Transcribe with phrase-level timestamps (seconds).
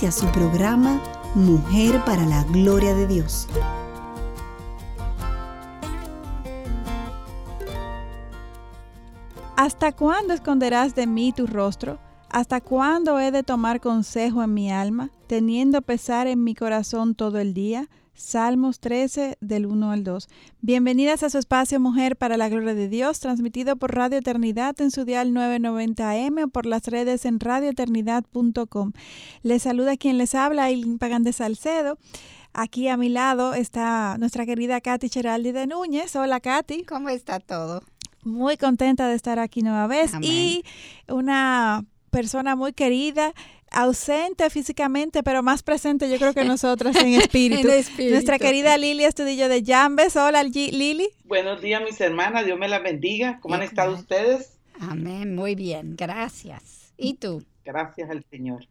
[0.00, 0.98] Inicia su programa
[1.34, 3.46] Mujer para la Gloria de Dios.
[9.56, 11.98] ¿Hasta cuándo esconderás de mí tu rostro?
[12.30, 17.38] ¿Hasta cuándo he de tomar consejo en mi alma, teniendo pesar en mi corazón todo
[17.38, 17.90] el día?
[18.20, 20.28] Salmos 13 del 1 al 2.
[20.60, 24.90] Bienvenidas a su espacio Mujer para la Gloria de Dios, transmitido por Radio Eternidad en
[24.90, 28.92] su dial 990M o por las redes en radioeternidad.com.
[29.42, 31.98] Les saluda quien les habla, Aileen Pagan de Salcedo.
[32.52, 36.14] Aquí a mi lado está nuestra querida Katy Cheraldi de Núñez.
[36.14, 36.84] Hola Katy.
[36.84, 37.82] ¿Cómo está todo?
[38.22, 40.62] Muy contenta de estar aquí nueva vez y
[41.08, 43.32] una persona muy querida,
[43.70, 47.68] ausente físicamente, pero más presente yo creo que nosotras en espíritu.
[48.10, 50.16] Nuestra querida Lili Estudillo de Jambes.
[50.16, 51.08] Hola Lili.
[51.24, 53.38] Buenos días mis hermanas, Dios me las bendiga.
[53.40, 54.58] ¿Cómo han estado ustedes?
[54.78, 56.92] Amén, muy bien, gracias.
[56.96, 57.44] ¿Y tú?
[57.64, 58.66] Gracias al Señor.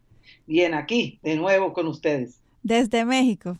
[0.46, 2.40] Bien, aquí, de nuevo con ustedes.
[2.62, 3.58] Desde México.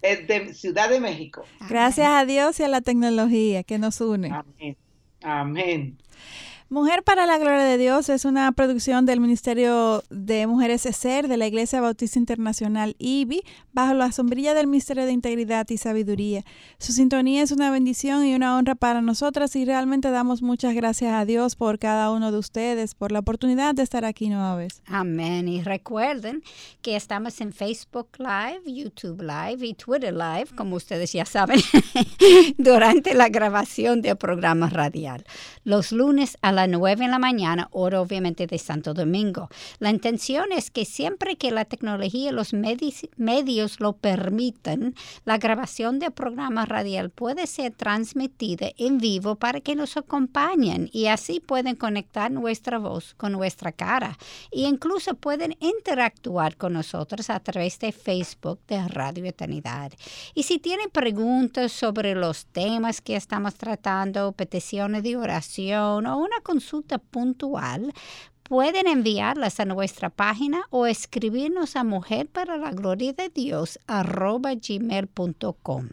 [0.00, 1.44] Desde Ciudad de México.
[1.68, 4.30] Gracias a Dios y a la tecnología que nos une.
[4.30, 4.76] Amén.
[5.22, 5.98] Amén.
[6.72, 11.36] Mujer para la Gloria de Dios es una producción del Ministerio de Mujeres ESER de
[11.36, 16.44] la Iglesia Bautista Internacional IBI bajo la sombrilla del Ministerio de Integridad y Sabiduría.
[16.78, 21.12] Su sintonía es una bendición y una honra para nosotras y realmente damos muchas gracias
[21.12, 24.80] a Dios por cada uno de ustedes, por la oportunidad de estar aquí nueva vez.
[24.86, 25.48] Amén.
[25.48, 26.44] Y recuerden
[26.82, 31.60] que estamos en Facebook Live, YouTube Live y Twitter Live, como ustedes ya saben,
[32.58, 35.24] durante la grabación del programa radial.
[35.64, 39.48] Los lunes a las 9 en la mañana, hora obviamente de Santo Domingo.
[39.78, 44.94] La intención es que siempre que la tecnología y los medios lo permitan,
[45.24, 51.06] la grabación del programa radial puede ser transmitida en vivo para que nos acompañen y
[51.06, 54.18] así pueden conectar nuestra voz con nuestra cara.
[54.50, 59.92] E incluso pueden interactuar con nosotros a través de Facebook de Radio Eternidad.
[60.34, 66.40] Y si tienen preguntas sobre los temas que estamos tratando, peticiones de oración o una
[66.50, 67.94] consulta puntual,
[68.42, 75.88] pueden enviarlas a nuestra página o escribirnos a mujer para la gloria de Dios gmail.com.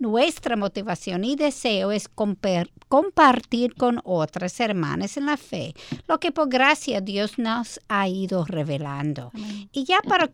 [0.00, 5.72] Nuestra motivación y deseo es compartir con otras hermanas en la fe
[6.08, 9.30] lo que por gracia Dios nos ha ido revelando.
[9.70, 10.28] Y ya para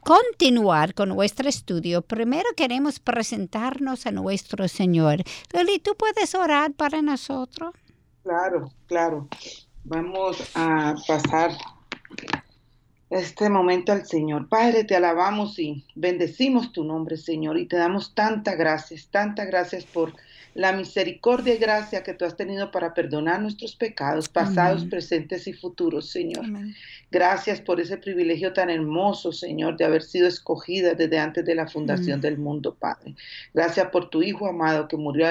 [0.00, 5.22] continuar con nuestro estudio, primero queremos presentarnos a nuestro Señor.
[5.52, 7.72] Lili, ¿tú puedes orar para nosotros?
[8.26, 9.28] Claro, claro.
[9.84, 11.52] Vamos a pasar
[13.08, 14.48] este momento al Señor.
[14.48, 19.84] Padre, te alabamos y bendecimos tu nombre, Señor, y te damos tantas gracias, tantas gracias
[19.84, 20.12] por
[20.56, 25.52] la misericordia y gracia que tú has tenido para perdonar nuestros pecados, pasados, presentes y
[25.52, 26.46] futuros, Señor.
[27.10, 31.68] Gracias por ese privilegio tan hermoso, Señor, de haber sido escogida desde antes de la
[31.68, 33.14] fundación del mundo, Padre.
[33.52, 35.26] Gracias por tu Hijo amado que murió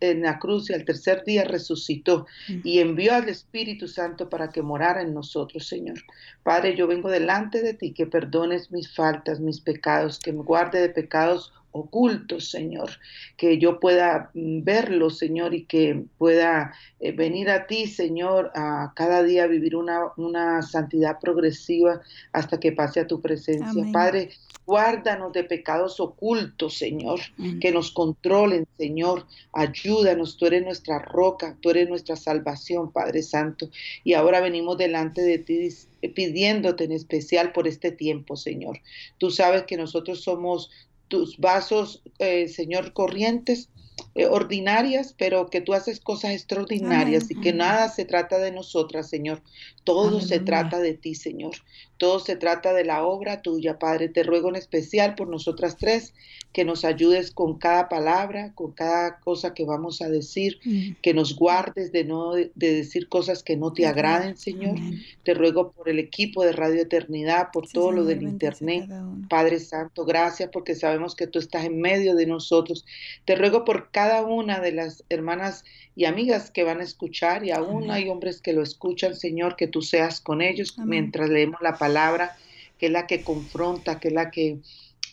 [0.00, 4.62] en la cruz y al tercer día resucitó y envió al Espíritu Santo para que
[4.62, 5.98] morara en nosotros, Señor.
[6.42, 10.80] Padre, yo vengo delante de ti, que perdones mis faltas, mis pecados, que me guarde
[10.80, 12.90] de pecados ocultos, Señor,
[13.36, 18.92] que yo pueda mm, verlo, Señor, y que pueda eh, venir a ti, Señor, a
[18.94, 22.00] cada día vivir una, una santidad progresiva
[22.32, 23.84] hasta que pase a tu presencia.
[23.92, 24.30] Padre,
[24.66, 27.18] guárdanos de pecados ocultos, Señor,
[27.60, 33.68] que nos controlen, Señor, ayúdanos, tú eres nuestra roca, tú eres nuestra salvación, Padre Santo,
[34.04, 35.68] y ahora venimos delante de ti
[36.14, 38.78] pidiéndote en especial por este tiempo, Señor.
[39.18, 40.70] Tú sabes que nosotros somos
[41.10, 43.68] tus vasos, eh, Señor, corrientes,
[44.14, 49.10] eh, ordinarias, pero que tú haces cosas extraordinarias y que nada se trata de nosotras,
[49.10, 49.42] Señor.
[49.84, 51.54] Todo se trata de ti, Señor.
[51.96, 54.08] Todo se trata de la obra tuya, Padre.
[54.08, 56.14] Te ruego en especial por nosotras tres
[56.52, 60.58] que nos ayudes con cada palabra, con cada cosa que vamos a decir,
[61.00, 64.76] que nos guardes de no de decir cosas que no te agraden, Señor.
[65.22, 68.88] Te ruego por el equipo de Radio Eternidad, por todo lo del internet.
[69.28, 72.84] Padre Santo, gracias porque sabemos que tú estás en medio de nosotros.
[73.24, 75.64] Te ruego por cada una de las hermanas
[76.00, 79.66] y amigas que van a escuchar y aún hay hombres que lo escuchan, Señor, que
[79.66, 82.38] tú seas con ellos mientras leemos la palabra
[82.78, 84.60] que es la que confronta, que es la que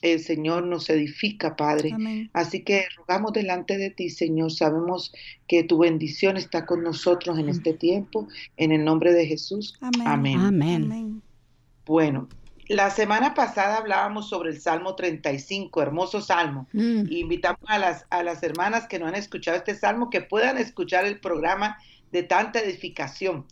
[0.01, 1.93] el Señor nos edifica, Padre.
[2.31, 4.53] Así que rogamos delante de ti, Señor.
[4.53, 5.11] Sabemos
[5.49, 8.29] que tu bendición está con nosotros en este tiempo.
[8.55, 9.77] En el nombre de Jesús.
[9.81, 10.39] Amén.
[10.39, 11.21] Amén.
[11.85, 12.29] Bueno,
[12.69, 16.67] la semana pasada hablábamos sobre el Salmo 35, hermoso salmo.
[16.73, 17.05] Mm.
[17.09, 21.05] invitamos a las, a las hermanas que no han escuchado este salmo que puedan escuchar
[21.05, 21.77] el programa
[22.11, 23.45] de tanta edificación.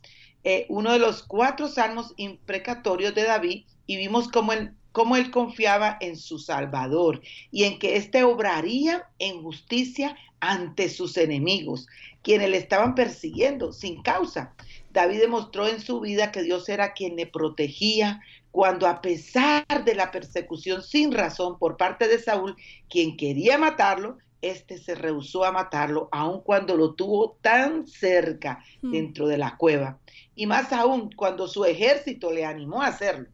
[0.44, 5.31] Eh, uno de los cuatro salmos imprecatorios de David y vimos cómo él, cómo él
[5.31, 7.21] confiaba en su Salvador
[7.51, 11.88] y en que éste obraría en justicia ante sus enemigos,
[12.21, 14.53] quienes le estaban persiguiendo sin causa.
[14.91, 18.21] David demostró en su vida que Dios era quien le protegía,
[18.56, 22.56] cuando a pesar de la persecución sin razón por parte de Saúl,
[22.90, 28.92] quien quería matarlo, éste se rehusó a matarlo, aun cuando lo tuvo tan cerca hmm.
[28.94, 30.00] dentro de la cueva.
[30.38, 33.28] Y más aún cuando su ejército le animó a hacerlo.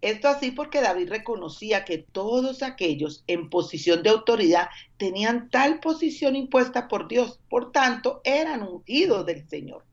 [0.00, 6.36] Esto así porque David reconocía que todos aquellos en posición de autoridad tenían tal posición
[6.36, 9.84] impuesta por Dios, por tanto eran ungidos del Señor.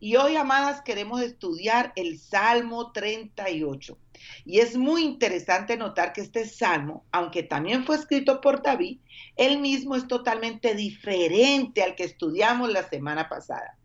[0.00, 3.96] Y hoy, amadas, queremos estudiar el Salmo 38.
[4.44, 8.98] Y es muy interesante notar que este salmo, aunque también fue escrito por David,
[9.36, 13.76] él mismo es totalmente diferente al que estudiamos la semana pasada.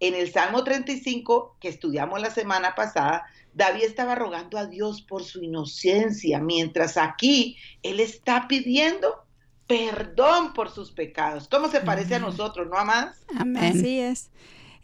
[0.00, 5.24] En el Salmo 35 que estudiamos la semana pasada, David estaba rogando a Dios por
[5.24, 9.24] su inocencia, mientras aquí él está pidiendo
[9.66, 11.48] perdón por sus pecados.
[11.48, 13.20] ¿Cómo se parece a nosotros, no, amadas?
[13.36, 13.76] Amén.
[13.76, 14.30] Así es.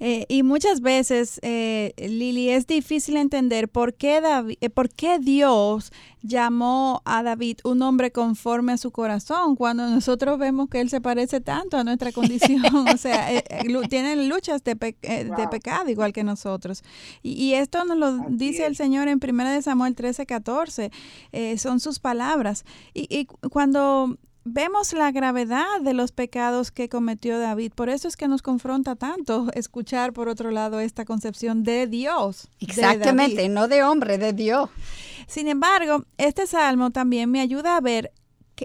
[0.00, 5.19] Eh, y muchas veces, eh, Lili, es difícil entender por qué, David, eh, por qué
[5.19, 5.93] Dios
[6.23, 11.00] llamó a David un hombre conforme a su corazón cuando nosotros vemos que él se
[11.00, 12.88] parece tanto a nuestra condición.
[12.88, 13.44] o sea, eh,
[13.88, 16.82] tiene luchas de, de, pecado igual que nosotros.
[17.23, 20.91] Y, esto nos lo dice el Señor en 1 Samuel 13, 14.
[21.56, 22.64] son sus palabras.
[22.94, 27.73] Y, y cuando vemos la gravedad de los pecados que cometió David.
[27.75, 32.49] Por eso es que nos confronta tanto escuchar, por otro lado, esta concepción de Dios.
[32.61, 34.70] Exactamente, no de hombre, de Dios.
[35.26, 38.12] Sin embargo, este salmo también me ayuda a ver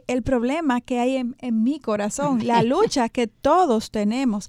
[0.08, 4.48] el problema que hay en, mi corazón, la lucha que todos tenemos.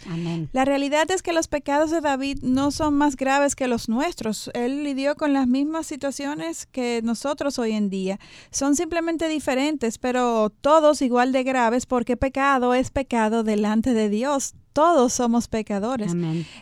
[0.52, 4.50] La realidad es que los pecados de David no son más graves que los nuestros.
[4.54, 8.18] Él lidió con las mismas situaciones que nosotros hoy en día.
[8.50, 14.54] Son simplemente diferentes, pero todos igual de graves porque pecado es pecado delante de Dios
[14.72, 16.12] todos somos pecadores.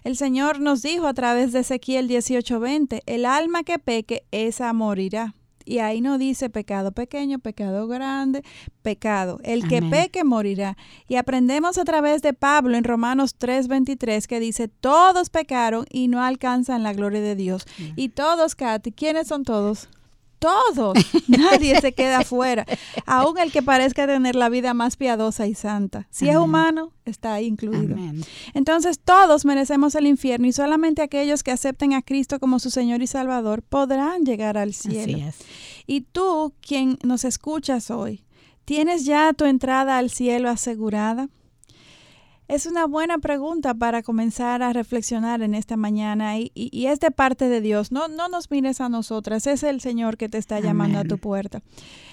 [0.02, 5.34] El Señor nos dijo a través de Ezequiel 18:20, el alma que peque, esa morirá.
[5.68, 8.42] Y ahí no dice pecado pequeño, pecado grande,
[8.82, 9.38] pecado.
[9.42, 10.78] El que peque morirá.
[11.08, 16.22] Y aprendemos a través de Pablo en Romanos 3:23 que dice, todos pecaron y no
[16.22, 17.66] alcanzan la gloria de Dios.
[17.96, 19.88] Y todos, Katy, ¿quiénes son todos?
[20.38, 20.96] Todos,
[21.28, 22.64] nadie se queda afuera,
[23.06, 26.06] aún el que parezca tener la vida más piadosa y santa.
[26.10, 27.96] Si es humano, está ahí incluido.
[28.54, 33.02] Entonces todos merecemos el infierno y solamente aquellos que acepten a Cristo como su Señor
[33.02, 35.18] y Salvador podrán llegar al cielo.
[35.86, 38.24] Y tú, quien nos escuchas hoy,
[38.64, 41.28] ¿tienes ya tu entrada al cielo asegurada?
[42.48, 46.50] Es una buena pregunta para comenzar a reflexionar en esta mañana y,
[46.86, 47.92] es de parte de Dios.
[47.92, 51.18] No, no nos mires a nosotras, es el Señor que te está llamando a tu
[51.18, 51.62] puerta.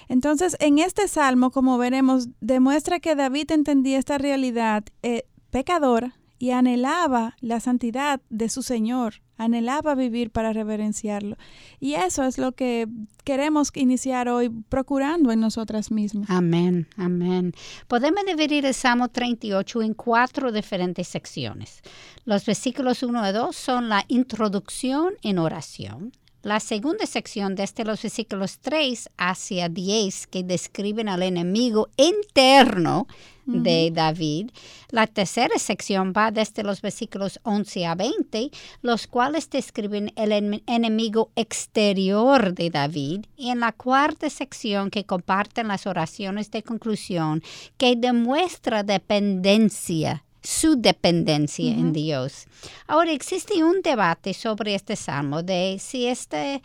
[0.08, 6.50] Entonces, en este salmo, como veremos, demuestra que David entendía esta realidad eh, pecadora y
[6.50, 11.36] anhelaba la santidad de su Señor, anhelaba vivir para reverenciarlo.
[11.80, 12.88] Y eso es lo que
[13.24, 16.28] queremos iniciar hoy procurando en nosotras mismas.
[16.30, 17.52] Amén, amén.
[17.88, 21.82] Podemos dividir el Salmo 38 en cuatro diferentes secciones.
[22.24, 26.12] Los versículos 1 y 2 son la introducción en oración.
[26.42, 33.08] La segunda sección desde los versículos 3 hacia 10 que describen al enemigo interno
[33.46, 34.50] de David.
[34.90, 38.50] La tercera sección va desde los versículos 11 a 20,
[38.82, 43.26] los cuales describen el enemigo exterior de David.
[43.36, 47.42] Y en la cuarta sección que comparten las oraciones de conclusión
[47.76, 52.46] que demuestra dependencia su dependencia en Dios.
[52.86, 56.62] Ahora existe un debate sobre este salmo de si este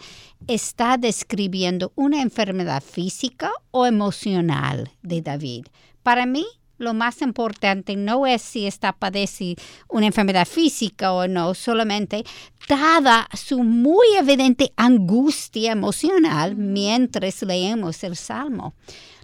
[0.47, 5.65] está describiendo una enfermedad física o emocional de David.
[6.03, 6.45] Para mí,
[6.77, 12.23] lo más importante no es si está padeciendo una enfermedad física o no, solamente
[12.67, 18.75] dada su muy evidente angustia emocional mientras leemos el Salmo.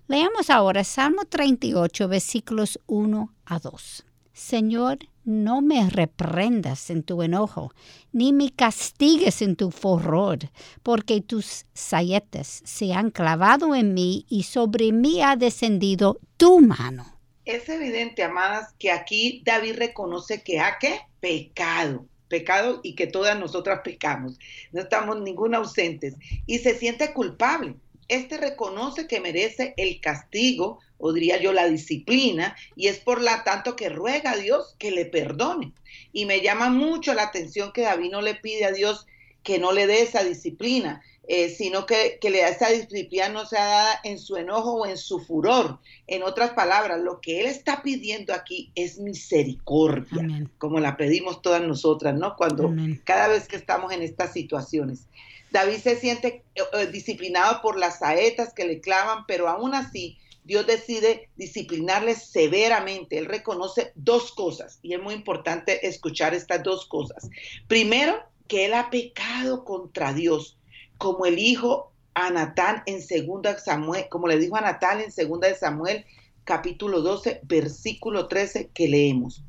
[0.08, 4.07] Leamos ahora Salmo 38, versículos 1 a 2.
[4.38, 7.74] Señor, no me reprendas en tu enojo,
[8.12, 10.38] ni me castigues en tu furor,
[10.84, 17.18] porque tus saetas se han clavado en mí y sobre mí ha descendido tu mano.
[17.46, 23.40] Es evidente, amadas, que aquí David reconoce que ha que pecado, pecado y que todas
[23.40, 24.38] nosotras pecamos.
[24.72, 26.14] No estamos ninguna ausentes
[26.46, 27.76] y se siente culpable.
[28.08, 33.44] Este reconoce que merece el castigo o diría yo la disciplina, y es por la
[33.44, 35.74] tanto que ruega a Dios que le perdone.
[36.14, 39.06] Y me llama mucho la atención que David no le pide a Dios
[39.44, 43.46] que no le dé esa disciplina, eh, sino que, que le da esa disciplina no
[43.46, 45.80] sea dada en su enojo o en su furor.
[46.08, 51.62] En otras palabras, lo que él está pidiendo aquí es misericordia, como la pedimos todas
[51.62, 52.36] nosotras, ¿no?
[52.36, 52.74] Cuando
[53.04, 55.08] cada vez que estamos en estas situaciones.
[55.52, 60.18] David se siente eh, eh, disciplinado por las saetas que le clavan, pero aún así
[60.48, 63.18] Dios decide disciplinarles severamente.
[63.18, 67.30] Él reconoce dos cosas y es muy importante escuchar estas dos cosas.
[67.68, 70.58] Primero, que él ha pecado contra Dios,
[70.98, 75.50] como el hijo a Natán en segunda Samuel, como le dijo a Natán en segunda
[75.50, 76.06] de Samuel,
[76.46, 79.44] capítulo 12, versículo 13 que leemos.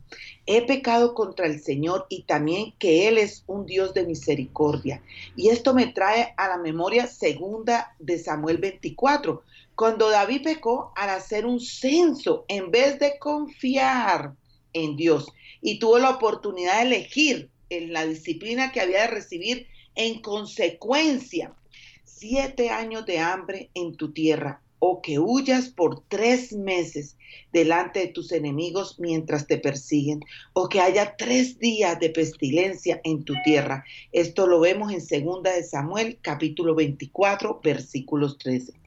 [0.47, 5.01] He pecado contra el Señor y también que Él es un Dios de misericordia.
[5.37, 9.45] Y esto me trae a la memoria segunda de Samuel 24,
[9.79, 14.35] cuando David pecó al hacer un censo, en vez de confiar
[14.73, 19.69] en Dios, y tuvo la oportunidad de elegir en la disciplina que había de recibir
[19.95, 21.55] en consecuencia,
[22.03, 27.17] siete años de hambre en tu tierra, o que huyas por tres meses
[27.53, 33.23] delante de tus enemigos mientras te persiguen, o que haya tres días de pestilencia en
[33.23, 33.85] tu tierra.
[34.11, 38.78] Esto lo vemos en segunda de Samuel, capítulo 24, versículos 13.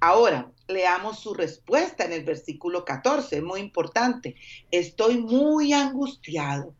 [0.00, 4.36] Ahora, leamos su respuesta en el versículo 14, es muy importante.
[4.70, 6.74] Estoy muy angustiado.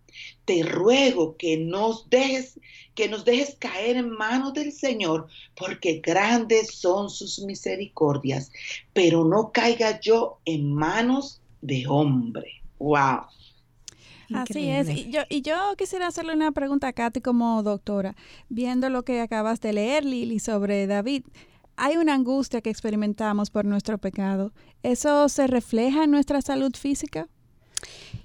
[0.44, 2.58] Te ruego que nos dejes
[2.94, 8.52] que nos dejes caer en manos del Señor, porque grandes son sus misericordias,
[8.92, 12.62] pero no caiga yo en manos de hombre.
[12.78, 13.22] Wow.
[14.34, 14.88] Así es.
[14.88, 18.14] Y yo, y yo quisiera hacerle una pregunta a Katy como doctora,
[18.48, 21.24] viendo lo que acabas de leer, Lili, sobre David
[21.80, 24.52] hay una angustia que experimentamos por nuestro pecado.
[24.82, 27.26] ¿Eso se refleja en nuestra salud física?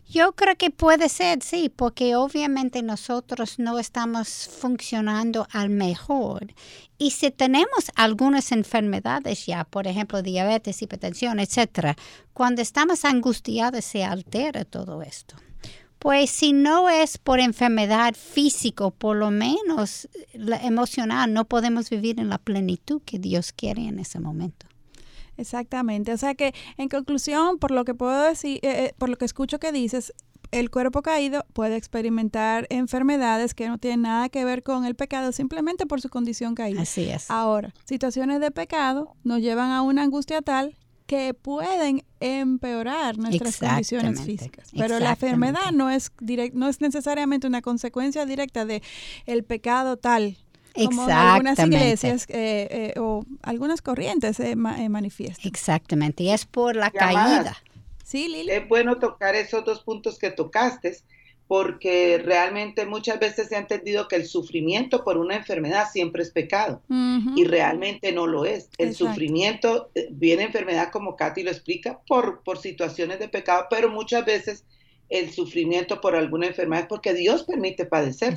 [0.10, 6.54] Yo creo que puede ser, sí, porque obviamente nosotros no estamos funcionando al mejor.
[6.98, 11.96] Y si tenemos algunas enfermedades ya, por ejemplo, diabetes, hipertensión, etcétera,
[12.34, 15.38] cuando estamos angustiados se altera todo esto.
[16.06, 22.20] Pues si no es por enfermedad física, por lo menos la emocional, no podemos vivir
[22.20, 24.68] en la plenitud que Dios quiere en ese momento.
[25.36, 26.14] Exactamente.
[26.14, 29.26] O sea que, en conclusión, por lo que puedo decir, eh, eh, por lo que
[29.26, 30.14] escucho que dices,
[30.52, 35.32] el cuerpo caído puede experimentar enfermedades que no tienen nada que ver con el pecado,
[35.32, 36.84] simplemente por su condición caída.
[36.84, 37.32] Así es.
[37.32, 44.22] Ahora, situaciones de pecado nos llevan a una angustia tal que pueden empeorar nuestras condiciones
[44.22, 44.70] físicas.
[44.76, 48.82] Pero la enfermedad no es direct, no es necesariamente una consecuencia directa de
[49.26, 50.38] el pecado tal
[50.76, 55.48] como algunas iglesias eh, eh, o algunas corrientes se eh, manifiestan.
[55.48, 57.56] Exactamente, y es por la caída.
[58.04, 58.52] Sí, Lili.
[58.52, 60.98] Es bueno tocar esos dos puntos que tocaste,
[61.48, 66.32] porque realmente muchas veces se ha entendido que el sufrimiento por una enfermedad siempre es
[66.32, 68.70] pecado y realmente no lo es.
[68.78, 73.90] El sufrimiento eh, viene enfermedad, como Katy lo explica, por, por situaciones de pecado, pero
[73.90, 74.64] muchas veces
[75.10, 78.36] el sufrimiento por alguna enfermedad es porque Dios permite padecer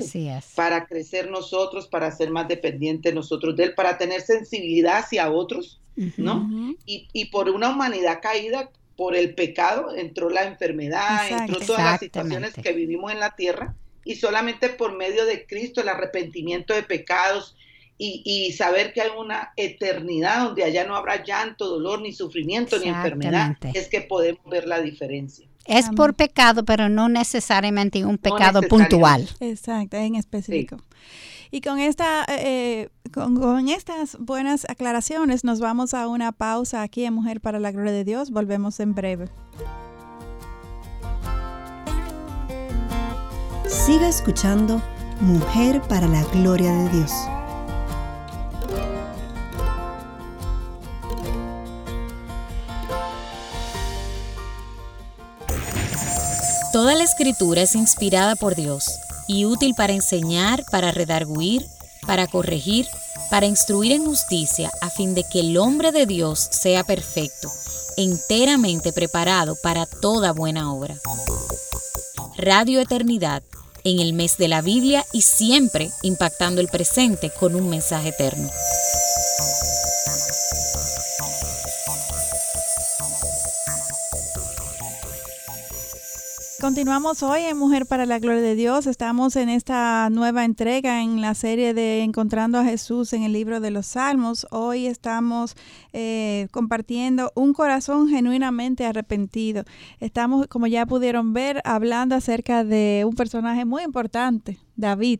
[0.55, 5.81] para crecer nosotros, para ser más dependientes nosotros de Él, para tener sensibilidad hacia otros,
[6.15, 6.47] ¿no?
[6.85, 11.99] y, y por una humanidad caída por el pecado entró la enfermedad, entró todas las
[12.01, 16.83] situaciones que vivimos en la tierra y solamente por medio de Cristo el arrepentimiento de
[16.83, 17.55] pecados
[17.97, 22.89] y, saber que hay una eternidad donde allá no habrá llanto, dolor, ni sufrimiento, ni
[22.89, 25.47] enfermedad, es que podemos ver la diferencia.
[25.63, 29.29] Es por pecado, pero no necesariamente un pecado puntual.
[29.39, 30.75] Exacto, en específico.
[31.51, 37.15] Y con, esta, eh, con, estas buenas aclaraciones nos vamos a una pausa aquí en
[37.15, 38.29] Mujer para la Gloria de Dios.
[38.29, 39.29] Volvemos en breve.
[43.67, 44.81] Siga escuchando
[45.21, 47.11] Mujer para la Gloria de Dios.
[56.71, 61.63] Toda la escritura es inspirada por Dios y útil para enseñar, para redarguir,
[62.07, 62.87] para corregir,
[63.29, 67.47] para instruir en justicia, a fin de que el hombre de Dios sea perfecto,
[67.95, 70.95] enteramente preparado para toda buena obra.
[72.37, 73.43] Radio Eternidad,
[73.83, 78.49] en el mes de la Biblia y siempre impactando el presente con un mensaje eterno.
[86.61, 88.85] Continuamos hoy en Mujer para la Gloria de Dios.
[88.85, 93.61] Estamos en esta nueva entrega en la serie de Encontrando a Jesús en el libro
[93.61, 94.45] de los Salmos.
[94.51, 95.55] Hoy estamos
[95.93, 99.63] eh, compartiendo un corazón genuinamente arrepentido.
[100.01, 105.19] Estamos, como ya pudieron ver, hablando acerca de un personaje muy importante, David,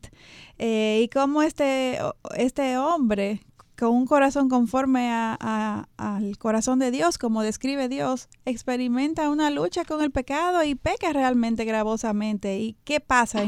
[0.58, 2.00] eh, y cómo este,
[2.36, 3.39] este hombre
[3.79, 10.01] con un corazón conforme al corazón de Dios, como describe Dios, experimenta una lucha con
[10.01, 12.59] el pecado y peca realmente gravosamente.
[12.59, 13.43] ¿Y qué pasa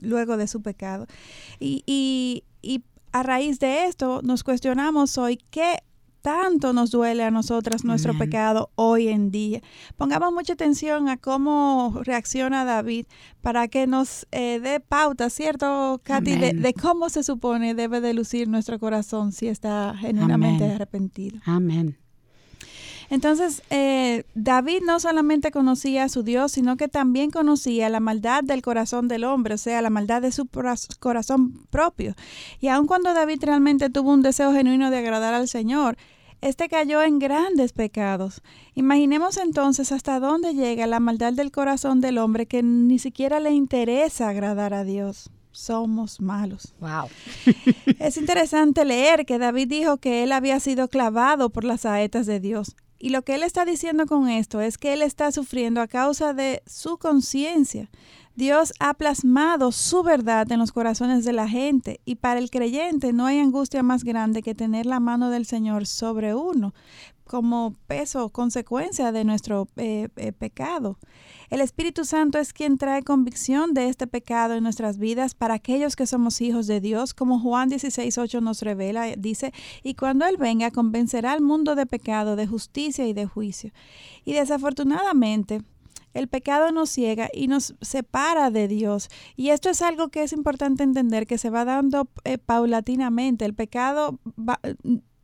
[0.00, 1.06] luego de su pecado?
[1.58, 5.78] Y, y, y a raíz de esto nos cuestionamos hoy qué
[6.26, 9.62] tanto nos duele a nosotras nuestro pecado hoy en día.
[9.96, 13.06] Pongamos mucha atención a cómo reacciona David
[13.42, 16.34] para que nos eh, dé pauta, ¿cierto, Katy?
[16.34, 21.38] De, cómo se supone debe de lucir nuestro corazón si está genuinamente arrepentido.
[21.44, 21.96] Amén.
[23.08, 28.42] Entonces, eh, David no solamente conocía a su Dios, sino que también conocía la maldad
[28.42, 30.48] del corazón del hombre, o sea, la maldad de su
[30.98, 32.14] corazón propio.
[32.58, 35.96] Y aun cuando David realmente tuvo un deseo genuino de agradar al Señor,
[36.40, 38.42] este cayó en grandes pecados.
[38.74, 43.50] Imaginemos entonces hasta dónde llega la maldad del corazón del hombre que ni siquiera le
[43.52, 45.30] interesa agradar a Dios.
[45.52, 46.74] Somos malos.
[46.80, 47.08] Wow.
[47.98, 52.40] es interesante leer que David dijo que él había sido clavado por las saetas de
[52.40, 52.76] Dios.
[52.98, 56.32] Y lo que él está diciendo con esto es que él está sufriendo a causa
[56.32, 57.90] de su conciencia.
[58.36, 63.14] Dios ha plasmado su verdad en los corazones de la gente y para el creyente
[63.14, 66.74] no hay angustia más grande que tener la mano del Señor sobre uno
[67.24, 70.98] como peso, consecuencia de nuestro eh, eh, pecado.
[71.48, 75.96] El Espíritu Santo es quien trae convicción de este pecado en nuestras vidas para aquellos
[75.96, 79.52] que somos hijos de Dios, como Juan 16.8 nos revela, dice,
[79.82, 83.72] y cuando Él venga convencerá al mundo de pecado, de justicia y de juicio.
[84.24, 85.62] Y desafortunadamente,
[86.16, 89.08] el pecado nos ciega y nos separa de Dios.
[89.36, 93.44] Y esto es algo que es importante entender, que se va dando eh, paulatinamente.
[93.44, 94.18] El pecado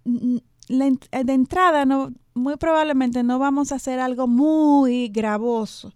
[0.05, 5.93] de entrada no, muy probablemente no vamos a hacer algo muy gravoso.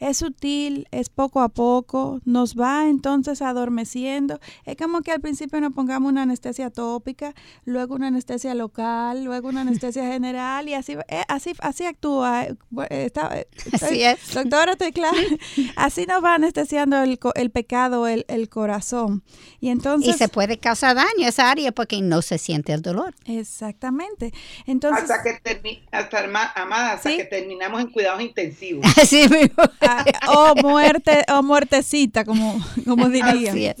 [0.00, 4.38] Es sutil, es poco a poco, nos va entonces adormeciendo.
[4.64, 9.48] Es como que al principio nos pongamos una anestesia tópica, luego una anestesia local, luego
[9.48, 12.44] una anestesia general y así eh, así así actúa.
[12.44, 12.56] Eh,
[12.90, 14.34] está, eh, así es.
[14.34, 15.18] Doctora, estoy claro.
[15.76, 19.22] Así nos va anestesiando el, el pecado, el, el, corazón.
[19.60, 20.14] Y entonces...
[20.14, 23.14] Y se puede causar daño a esa área porque no se siente el dolor.
[23.24, 24.32] Exactamente.
[24.66, 25.10] Entonces...
[25.10, 28.86] Hasta que termine hasta amada, hasta que terminamos en cuidados intensivos.
[28.96, 29.26] Así
[29.80, 33.74] ah, o muerte, o muertecita, como, como diría.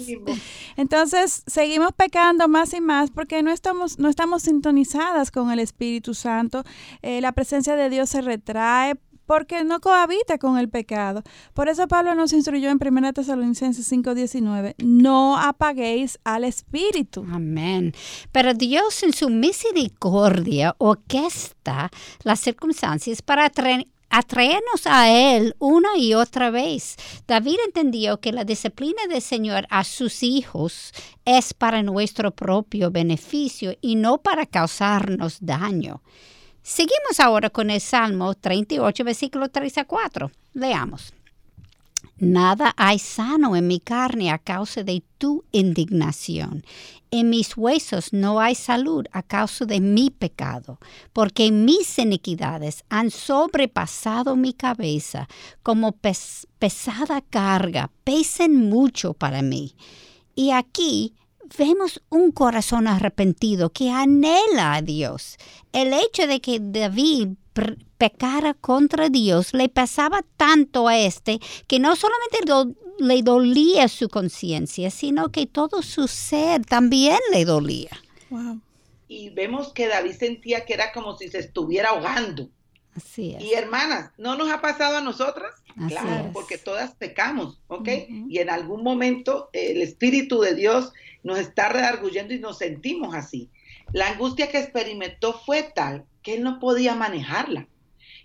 [0.76, 6.14] Entonces, seguimos pecando más y más porque no estamos, no estamos sintonizadas con el Espíritu
[6.14, 6.64] Santo.
[7.02, 8.94] Eh, la presencia de Dios se retrae
[9.28, 11.22] porque no cohabita con el pecado.
[11.52, 17.26] Por eso Pablo nos instruyó en 1 Tesalonicenses 5:19, no apaguéis al espíritu.
[17.30, 17.92] Amén.
[18.32, 21.90] Pero Dios en su misericordia orquesta
[22.22, 26.96] las circunstancias para atraernos a Él una y otra vez.
[27.26, 30.94] David entendió que la disciplina del Señor a sus hijos
[31.26, 36.00] es para nuestro propio beneficio y no para causarnos daño.
[36.62, 40.30] Seguimos ahora con el Salmo 38, versículo 3 a 4.
[40.54, 41.14] Leamos.
[42.20, 46.64] Nada hay sano en mi carne a causa de tu indignación.
[47.12, 50.78] En mis huesos no hay salud a causa de mi pecado,
[51.12, 55.28] porque mis iniquidades han sobrepasado mi cabeza
[55.62, 55.92] como
[56.58, 59.74] pesada carga, pesen mucho para mí.
[60.34, 61.14] Y aquí
[61.56, 65.36] vemos un corazón arrepentido que anhela a Dios.
[65.72, 67.28] El hecho de que David
[67.98, 72.38] pecara contra Dios le pasaba tanto a este que no solamente
[72.98, 77.90] le dolía su conciencia, sino que todo su ser también le dolía.
[79.08, 82.48] Y vemos que David sentía que era como si se estuviera ahogando.
[82.94, 83.42] Así es.
[83.42, 85.54] Y hermanas, ¿no nos ha pasado a nosotras?
[85.86, 87.88] claro, porque todas pecamos, ¿ok?
[88.28, 93.50] Y en algún momento el Espíritu de Dios nos está redarguyendo y nos sentimos así.
[93.92, 97.68] La angustia que experimentó fue tal que él no podía manejarla.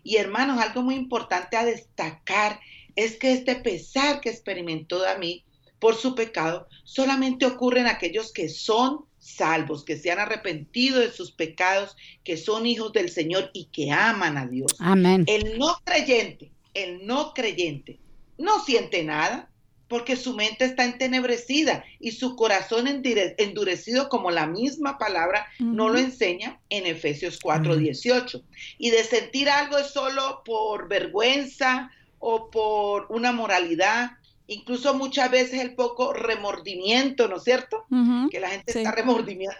[0.03, 2.59] Y hermanos, algo muy importante a destacar
[2.95, 5.41] es que este pesar que experimentó David
[5.79, 11.11] por su pecado solamente ocurre en aquellos que son salvos, que se han arrepentido de
[11.11, 14.75] sus pecados, que son hijos del Señor y que aman a Dios.
[14.79, 15.23] Amén.
[15.27, 17.99] El no creyente, el no creyente
[18.37, 19.49] no siente nada,
[19.87, 25.99] porque su mente está entenebrecida y su corazón endurecido, como la misma palabra no lo
[25.99, 28.43] enseña en Efesios 4, 18.
[28.77, 34.11] Y de sentir algo es solo por vergüenza o por una moralidad,
[34.47, 37.85] incluso muchas veces el poco remordimiento, ¿no es cierto?
[38.31, 38.95] Que la gente está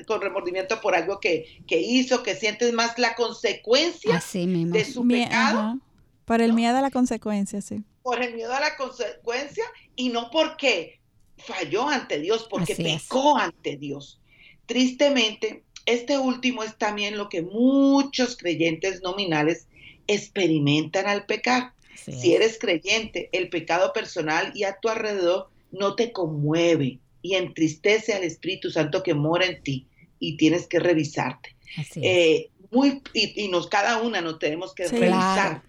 [0.07, 5.79] con remordimiento por algo que, hizo, que siente más la consecuencia de su pecado.
[6.25, 7.83] Por el miedo a la consecuencia, sí.
[8.01, 10.99] Por el miedo a la consecuencia y no porque
[11.37, 14.19] falló ante Dios, porque pecó ante Dios.
[14.65, 19.67] Tristemente, este último es también lo que muchos creyentes nominales
[20.07, 21.73] experimentan al pecar.
[21.95, 28.13] si eres creyente, el pecado personal y a tu alrededor no te conmueve y entristece
[28.13, 29.87] al Espíritu Santo que mora en ti
[30.19, 31.55] y tienes que revisarte.
[31.95, 35.63] Eh, muy, y, nos cada una nos tenemos que revisar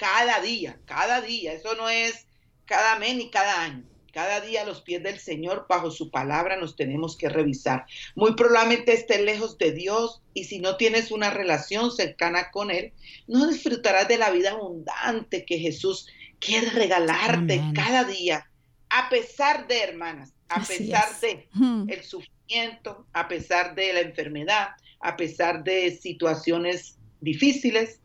[0.00, 1.52] cada día, cada día.
[1.52, 2.26] Eso no es
[2.64, 3.84] cada mes ni cada año.
[4.12, 7.86] Cada día a los pies del Señor, bajo su palabra, nos tenemos que revisar.
[8.16, 12.92] Muy probablemente estés lejos de Dios y si no tienes una relación cercana con Él,
[13.28, 16.08] no disfrutarás de la vida abundante que Jesús
[16.40, 18.50] quiere regalarte cada día,
[18.88, 21.48] a pesar de, hermanas, a pesar de
[21.88, 27.99] el sufrimiento, a pesar de la enfermedad, a pesar de situaciones difíciles,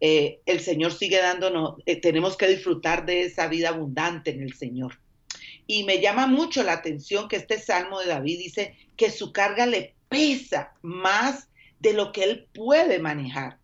[0.00, 4.54] eh, el Señor sigue dándonos, eh, tenemos que disfrutar de esa vida abundante en el
[4.54, 4.98] Señor.
[5.66, 9.66] Y me llama mucho la atención que este salmo de David dice que su carga
[9.66, 13.58] le pesa más de lo que él puede manejar.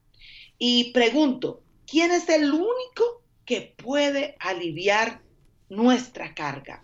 [0.59, 5.23] Y pregunto, ¿quién es el único que puede aliviar
[5.69, 6.83] nuestra carga?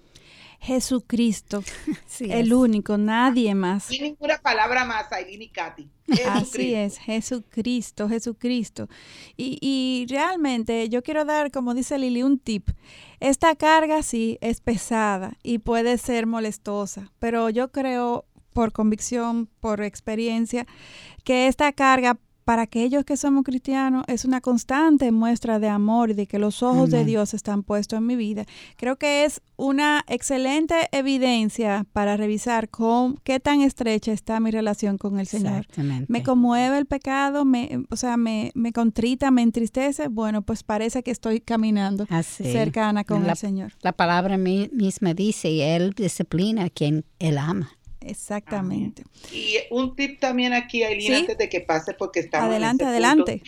[0.61, 1.65] Jesucristo,
[2.21, 3.91] el único, nadie más.
[3.91, 5.91] Y ninguna palabra más, Aileen y Katy.
[6.29, 8.89] Así es, Jesucristo, Jesucristo.
[9.37, 12.71] Y, y, realmente yo quiero dar, como dice Lili, un tip.
[13.21, 19.83] Esta carga sí es pesada y puede ser molestosa, pero yo creo por convicción, por
[19.83, 20.67] experiencia,
[21.25, 26.15] que esta carga para aquellos que somos cristianos es una constante muestra de amor y
[26.15, 28.45] de que los ojos de Dios están puestos en mi vida.
[28.77, 34.99] Creo que es una excelente evidencia para revisar con qué tan estrecha está mi relación
[34.99, 35.67] con el Señor.
[36.09, 40.09] Me conmueve el pecado, me, o sea, me, me contrita, me entristece.
[40.09, 43.73] Bueno, pues parece que estoy caminando cercana con el Señor.
[43.83, 47.71] La palabra misma dice, y Él disciplina a quien Él ama.
[48.07, 49.05] Exactamente.
[49.33, 52.51] Y un tip también aquí, Aileen, antes de que pase, porque estamos.
[52.51, 53.43] Adelante, adelante.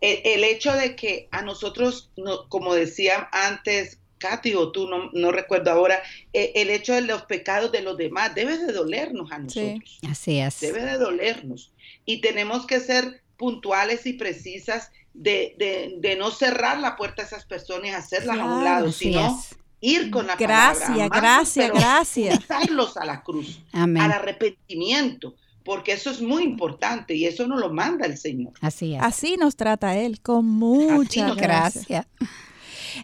[0.00, 2.10] el, hecho de que a nosotros,
[2.48, 7.72] como decía antes Katy o tú, no, recuerdo ahora, eh, el hecho de los pecados
[7.72, 9.98] de los demás debe de dolernos a nosotros.
[10.08, 10.60] así es.
[10.60, 11.72] Debe de dolernos.
[12.04, 15.54] Y tenemos que ser puntuales y precisas de,
[16.00, 19.40] de, no cerrar la puerta a esas personas y hacerlas a un lado, sino
[19.80, 21.20] ir con la gracias, palabra.
[21.20, 22.96] Gracias, gracias, gracias.
[22.96, 28.06] a la cruz, al arrepentimiento, porque eso es muy importante y eso nos lo manda
[28.06, 28.52] el Señor.
[28.60, 29.02] Así es.
[29.02, 32.06] Así nos trata Él, con mucha gracia.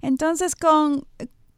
[0.02, 1.06] Entonces, con,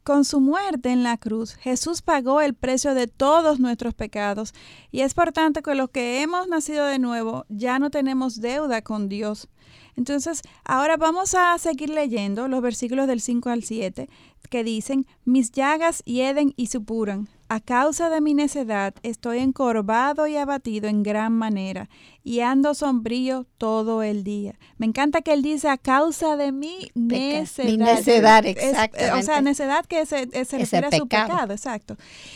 [0.07, 4.53] con su muerte en la cruz, Jesús pagó el precio de todos nuestros pecados
[4.89, 8.81] y es por tanto que los que hemos nacido de nuevo ya no tenemos deuda
[8.81, 9.49] con Dios.
[9.97, 14.07] Entonces, ahora vamos a seguir leyendo los versículos del 5 al 7
[14.49, 17.27] que dicen, mis llagas hieden y supuran.
[17.49, 21.89] A causa de mi necedad estoy encorvado y abatido en gran manera
[22.21, 24.59] y ando sombrío todo el día.
[24.77, 27.69] Me encanta que él dice a causa de mi necedad.
[27.69, 29.11] Mi necedad, exactamente.
[29.13, 31.95] o sea, necedad que se, se refiere a su pecado, exacto.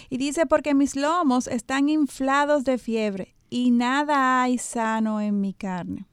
[0.09, 5.53] Y dice, porque mis lomos están inflados de fiebre y nada hay sano en mi
[5.53, 6.07] carne.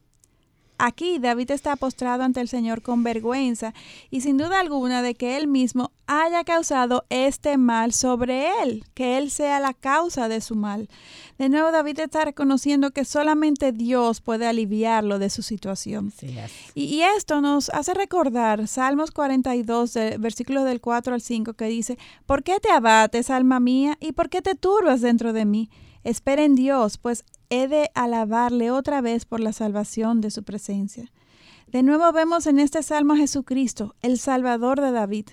[0.79, 3.75] Aquí David está postrado ante el Señor con vergüenza
[4.11, 9.19] y sin duda alguna de que él mismo haya causado este mal sobre él, que
[9.19, 10.89] él sea la causa de su mal.
[11.37, 16.13] De nuevo David está reconociendo que solamente Dios puede aliviarlo de su situación.
[16.75, 22.45] y, esto nos hace recordar Salmos 42, versículos del 4 al 5, que dice, ¿por
[22.45, 25.71] qué te abates, alma mía, y por qué te turbas dentro de mí?
[26.05, 31.11] Espera en Dios, pues he de alabarle otra vez por la salvación de su presencia.
[31.67, 35.27] De nuevo vemos en este salmo a Jesucristo, el Salvador de David.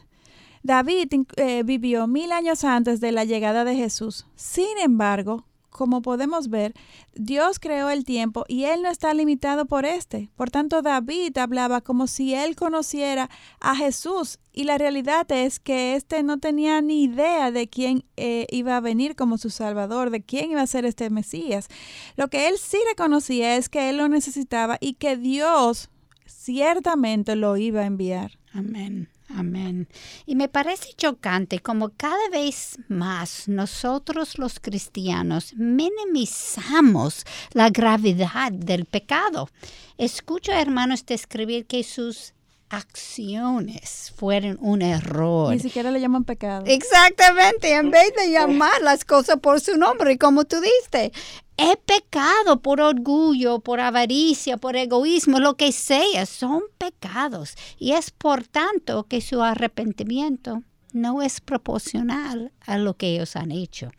[0.63, 4.25] David eh, vivió mil años antes de la llegada de Jesús.
[4.36, 6.73] Sin embargo, como podemos ver,
[7.15, 10.29] Dios creó el tiempo y Él no está limitado por este.
[10.38, 15.95] Por tanto, David hablaba como si Él conociera a Jesús y la realidad es que
[15.95, 20.23] éste no tenía ni idea de quién eh, iba a venir como su Salvador, de
[20.23, 21.67] quién iba a ser este Mesías.
[22.15, 25.89] Lo que él sí reconocía es que Él lo necesitaba y que Dios
[26.25, 28.39] ciertamente lo iba a enviar.
[28.53, 29.09] Amén.
[29.29, 29.88] Amén.
[30.27, 38.85] Y me parece chocante como cada vez más nosotros los cristianos minimizamos la gravedad del
[38.85, 39.49] pecado.
[39.97, 42.35] Escucho a hermanos describir que sus
[42.69, 45.54] acciones fueron un error.
[45.54, 46.65] Ni siquiera le llaman pecado.
[46.67, 51.12] Exactamente, en vez de llamar las cosas por su nombre, como tú diste.
[51.58, 57.56] He pecado por orgullo, por avaricia, por egoísmo, lo que sea, son pecados.
[57.78, 63.51] Y es por tanto que su arrepentimiento no es proporcional a lo que ellos han
[63.51, 63.91] hecho.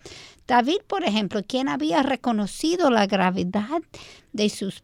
[0.47, 3.83] David, por ejemplo, quien había reconocido la gravedad
[4.33, 4.81] de sus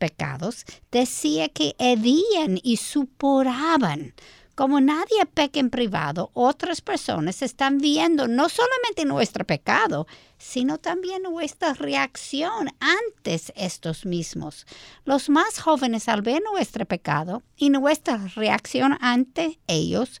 [0.00, 4.14] pecados, decía que hedían y supuraban.
[4.56, 10.06] Como nadie peca en privado, otras personas están viendo no solamente nuestro pecado,
[10.38, 14.66] sino también nuestra reacción antes estos mismos.
[15.04, 20.20] Los más jóvenes al ver nuestro pecado y nuestra reacción ante ellos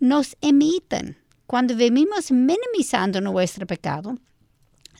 [0.00, 1.18] nos imitan.
[1.46, 4.18] Cuando vivimos minimizando nuestro pecado,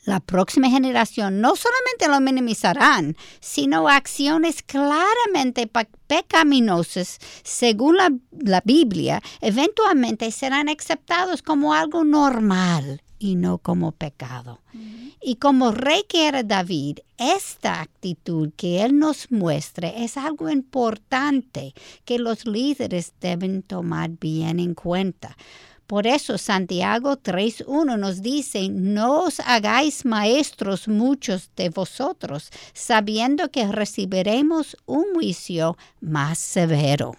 [0.07, 5.69] la próxima generación no solamente lo minimizarán, sino acciones claramente
[6.07, 14.61] pecaminosas, según la, Biblia, eventualmente serán aceptados como algo normal y no como pecado.
[15.21, 21.73] Y como rey que era David, esta actitud que él nos muestre es algo importante
[22.05, 25.35] que los líderes deben tomar bien en cuenta.
[25.87, 33.65] Por eso Santiago 3.1 nos dice, no os hagáis maestros muchos de vosotros, sabiendo que
[33.65, 37.15] recibiremos un juicio más severo.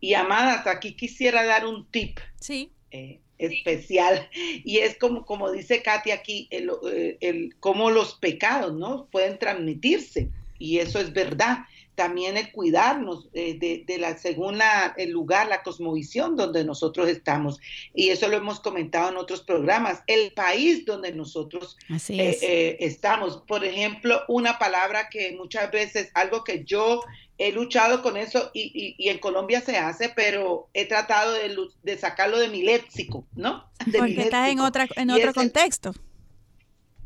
[0.00, 2.70] Y amadas, aquí quisiera dar un tip sí.
[2.92, 8.74] Eh, especial y es como, como dice Katy aquí, el, eh, el, cómo los pecados
[8.74, 9.08] ¿no?
[9.10, 11.58] pueden transmitirse y eso es verdad
[11.98, 14.60] también el cuidarnos eh, de, la según
[14.96, 17.58] el lugar, la cosmovisión donde nosotros estamos.
[17.92, 20.04] Y eso lo hemos comentado en otros programas.
[20.06, 23.42] El país donde nosotros eh, eh, estamos.
[23.48, 27.02] Por ejemplo, una palabra que muchas veces, algo que yo
[27.36, 32.46] he luchado con eso y, en Colombia se hace, pero he tratado de, sacarlo de
[32.46, 33.68] mi léxico, ¿no?
[33.98, 35.92] Porque está en, otra, en otro contexto.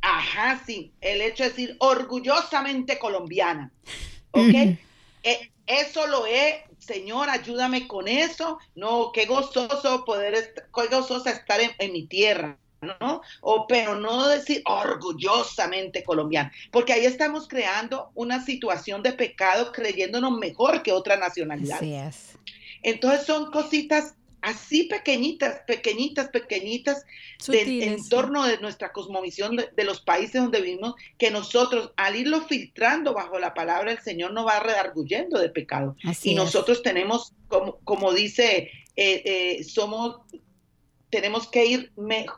[0.03, 0.93] ajá, sí.
[1.01, 3.73] El hecho de decir orgullosamente colombiana.
[4.33, 4.79] ¿Ok?
[5.25, 8.59] Eh, eso lo es, Señor, ayúdame con eso.
[8.75, 12.59] No, qué gozoso poder, estar, qué gozosa estar en, mi tierra.
[12.81, 13.23] ¿no?
[13.41, 20.37] O, pero no decir orgullosamente colombiano, porque ahí estamos creando una situación de pecado creyéndonos
[20.37, 21.77] mejor que otra nacionalidad.
[21.77, 22.33] Así es.
[22.83, 27.05] Entonces son cositas así pequeñitas, pequeñitas, pequeñitas,
[27.49, 33.15] en torno de nuestra cosmovisión de, los países donde vivimos, que nosotros al irlo filtrando
[33.15, 35.97] bajo la palabra del Señor nos va redarguyendo de pecado.
[36.23, 40.21] y nosotros tenemos, como, como dice, eh, eh, somos,
[41.09, 41.93] tenemos que ir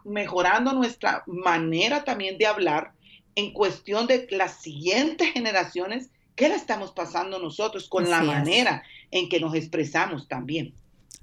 [0.04, 2.92] mejorando nuestra manera también de hablar
[3.34, 9.28] en cuestión de las siguientes generaciones, ¿qué la estamos pasando nosotros con la manera en
[9.28, 10.74] que nos expresamos también?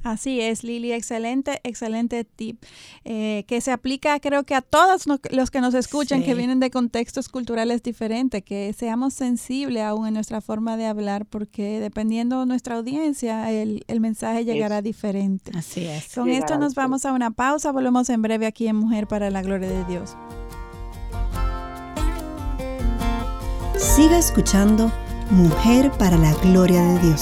[0.04, 2.64] Así es, Lili, excelente, excelente tip,
[3.06, 6.72] eh, que se aplica creo que a todos los que nos escuchan, que vienen de
[6.72, 12.46] contextos culturales diferentes, que seamos sensibles aún en nuestra forma de hablar, porque dependiendo de
[12.48, 15.52] nuestra audiencia, el, mensaje llegará diferente.
[15.56, 16.16] Así es.
[16.16, 19.44] Con esto nos vamos a una pausa, volvemos en breve aquí en Mujer para la
[19.44, 20.16] Gloria de Dios.
[23.78, 24.92] Siga escuchando
[25.30, 27.22] Mujer para la Gloria de Dios.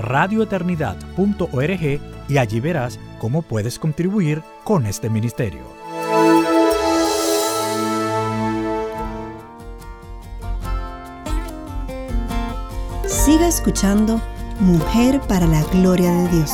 [0.00, 5.62] radioeternidad.org y allí verás cómo puedes contribuir con este ministerio.
[13.06, 14.18] Siga escuchando
[14.60, 16.50] Mujer para la Gloria de Dios.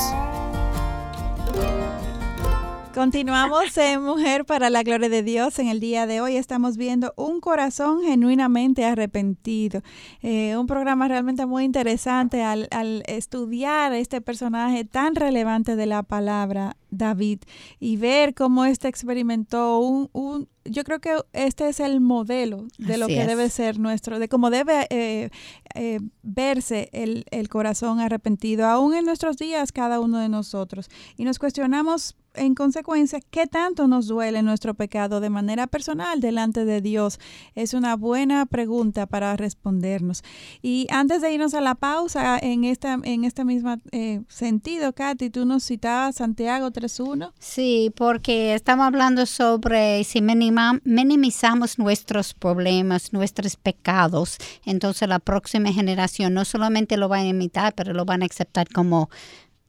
[2.97, 5.59] Continuamos en Mujer para la Gloria de Dios.
[5.59, 9.83] En el día de hoy estamos viendo un corazón genuinamente arrepentido.
[10.23, 12.71] Eh, un programa realmente muy interesante al,
[13.07, 17.41] estudiar este personaje tan relevante de la palabra David
[17.81, 22.99] y ver cómo éste experimentó un, un, yo creo que este es el modelo de
[22.99, 25.31] lo que debe ser nuestro, de cómo debe eh,
[25.75, 30.89] eh, verse el, el corazón arrepentido, aún en nuestros días cada uno de nosotros.
[31.17, 36.65] Y nos cuestionamos en consecuencia, ¿qué tanto nos duele nuestro pecado de manera personal delante
[36.65, 37.19] de Dios?
[37.55, 40.23] Es una buena pregunta para respondernos.
[40.63, 45.31] Y antes de irnos a la pausa, en esta en este mismo eh, sentido, Katy,
[45.31, 47.33] tú nos citabas Santiago 3.1.
[47.39, 56.35] Sí, porque estamos hablando sobre si minimizamos nuestros problemas, nuestros pecados, entonces la próxima generación
[56.35, 59.09] no solamente lo va a imitar, pero lo van a aceptar como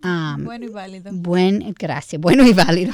[0.02, 1.12] bueno y válido.
[1.14, 2.94] Buen, gracias, bueno y válido.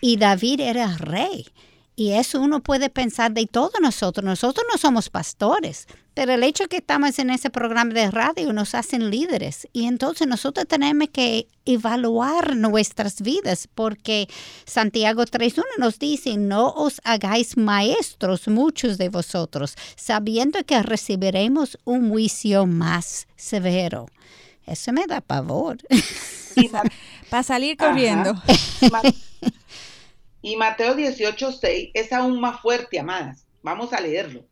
[0.00, 1.46] y David era rey.
[1.94, 4.24] Y eso uno puede pensar de todos nosotros.
[4.24, 8.74] Nosotros no somos pastores, pero el hecho que estamos en ese programa de radio nos
[8.74, 9.68] hacen líderes.
[9.72, 14.28] Y entonces nosotros tenemos que evaluar nuestras vidas, porque
[14.64, 22.10] Santiago 3.1 nos dice, no os hagáis maestros muchos de vosotros, sabiendo que recibiremos un
[22.10, 24.06] juicio más severo.
[24.66, 25.78] Eso me da pavor.
[27.30, 28.34] Para salir corriendo.
[30.42, 33.46] Y Mateo 18:6 es aún más fuerte, amadas.
[33.62, 34.44] Vamos a leerlo.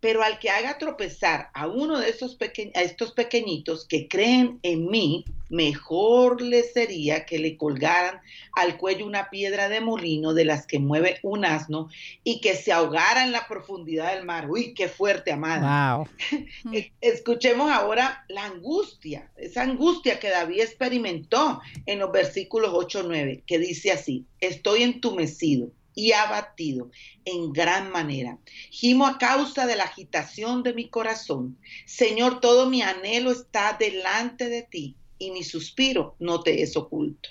[0.00, 2.36] Pero al que haga tropezar a uno de esos
[2.74, 8.20] a estos pequeñitos que creen en mí, mejor le sería que le colgaran
[8.52, 11.88] al cuello una piedra de molino de las que mueve un asno
[12.22, 14.50] y que se ahogara en la profundidad del mar.
[14.50, 15.96] Uy, qué fuerte, amada.
[15.96, 16.08] Wow.
[17.00, 23.58] Escuchemos ahora la angustia, esa angustia que David experimentó en los versículos 8 9, que
[23.58, 26.92] dice así: Estoy entumecido y abatido
[27.24, 28.38] en gran manera.
[28.70, 31.58] Gimo a causa de la agitación de mi corazón.
[31.86, 37.30] Señor, todo mi anhelo está delante de ti y mi suspiro no te es oculto.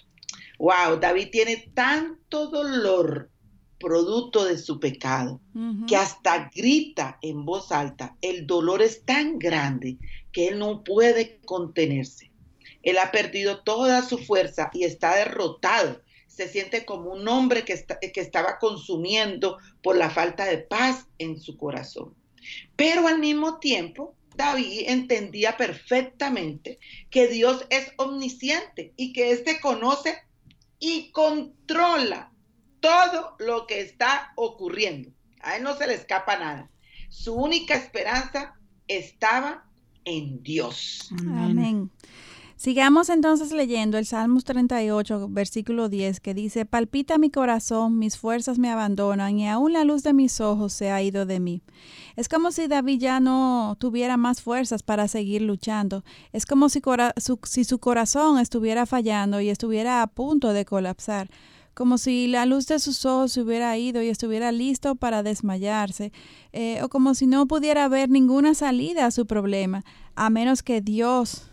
[0.60, 3.32] Wow, David tiene tanto dolor
[3.80, 5.40] producto de su pecado,
[5.88, 8.18] que hasta grita en voz alta.
[8.22, 9.98] El dolor es tan grande
[10.34, 12.32] que él no puede contenerse.
[12.84, 16.02] Él ha perdido toda su fuerza y está derrotado
[16.38, 21.42] se siente como un hombre que, que estaba consumiendo por la falta de paz en
[21.42, 22.14] su corazón.
[22.76, 26.78] Pero al mismo tiempo, David entendía perfectamente
[27.10, 30.16] que Dios es omnisciente y que éste conoce
[30.80, 32.32] y controla
[32.80, 35.10] todo lo que está ocurriendo.
[35.42, 36.70] A él no se le escapa nada.
[37.10, 38.54] Su única esperanza
[38.88, 39.66] estaba
[40.06, 41.10] en Dios.
[41.20, 41.90] Amén.
[42.58, 48.58] Sigamos entonces leyendo el Salmos 38, versículo 10, que dice, Palpita mi corazón, mis fuerzas
[48.58, 51.62] me abandonan y aún la luz de mis ojos se ha ido de mí.
[52.16, 56.04] Es como si David ya no tuviera más fuerzas para seguir luchando.
[56.34, 56.82] Es como si,
[57.64, 61.30] su, corazón estuviera fallando y estuviera a punto de colapsar
[61.76, 66.12] como si la luz de sus ojos se hubiera ido y estuviera listo para desmayarse,
[66.52, 70.82] eh, o como si no pudiera ver ninguna salida a su problema, a menos que
[70.82, 71.52] Dios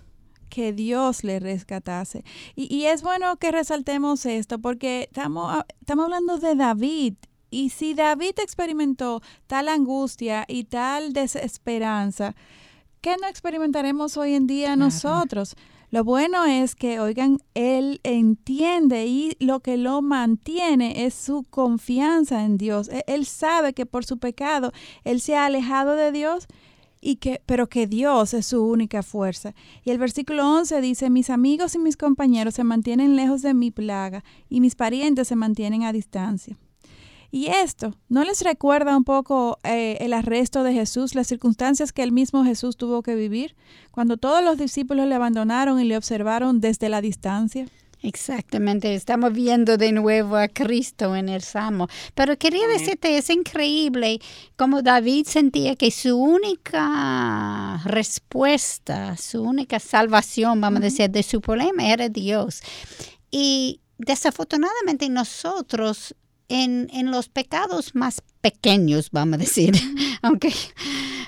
[0.49, 2.25] que Dios le rescatase.
[2.55, 7.15] Y, es bueno que resaltemos esto porque estamos, ah, estamos hablando de David.
[7.51, 12.35] Y si David experimentó tal angustia y tal desesperanza,
[13.01, 15.55] ¿qué no experimentaremos hoy en día nosotros?
[15.95, 22.45] Lo bueno es que, oigan, él entiende y lo que lo mantiene es su confianza
[22.45, 22.89] en Dios.
[22.89, 24.73] E, él sabe que por su pecado
[25.05, 26.49] él se ha alejado de Dios
[27.05, 29.55] y que, pero que Dios es su única fuerza.
[29.85, 33.71] Y el versículo 11 dice, mis amigos y mis compañeros se mantienen lejos de mi
[33.71, 36.57] plaga y mis parientes se mantienen a distancia.
[37.31, 42.05] Y esto, ¿no les recuerda un poco eh, el arresto de Jesús, las circunstancias que
[42.05, 43.55] el mismo Jesús tuvo que vivir,
[43.91, 47.67] cuando todos los discípulos le abandonaron y le observaron desde la distancia?
[48.05, 51.89] Exactamente, estamos viendo de nuevo a Cristo en el Salmo.
[52.15, 54.21] Pero quería decirte, es increíble
[54.57, 61.41] como David sentía que su única respuesta, su única salvación, vamos a decir, de su
[61.41, 62.61] problema era Dios.
[63.31, 66.15] Y desafortunadamente nosotros
[66.51, 69.73] en, en los pecados más pequeños, vamos a decir,
[70.23, 70.53] aunque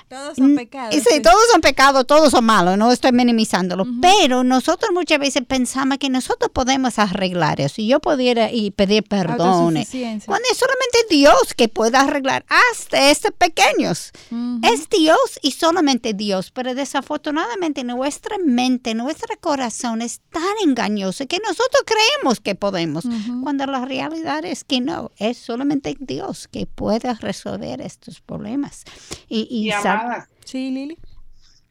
[0.07, 0.95] todos son pecados.
[0.95, 3.85] Sí, todos son pecados, todos son malos, no estoy minimizándolo.
[4.01, 7.81] Pero nosotros muchas veces pensamos que nosotros podemos arreglar eso.
[7.81, 9.73] Y yo pudiera y pedir perdón.
[9.73, 14.11] Cuando es solamente Dios que puede arreglar hasta estos pequeños.
[14.63, 16.51] Es Dios y solamente Dios.
[16.51, 23.03] Pero desafortunadamente nuestra mente, nuestro corazón es tan engañoso que nosotros creemos que podemos.
[23.43, 28.85] Cuando la realidad es que no, es solamente Dios que puede resolver estos problemas.
[29.27, 29.71] Y, y,
[30.45, 30.97] Sí, Lili.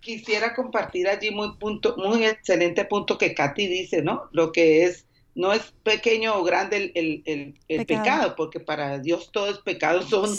[0.00, 4.28] Quisiera compartir allí muy punto, muy excelente punto que Katy dice, ¿no?
[4.32, 8.34] Lo que es no es pequeño o grande el, pecado.
[8.36, 10.30] porque para Dios todos pecados son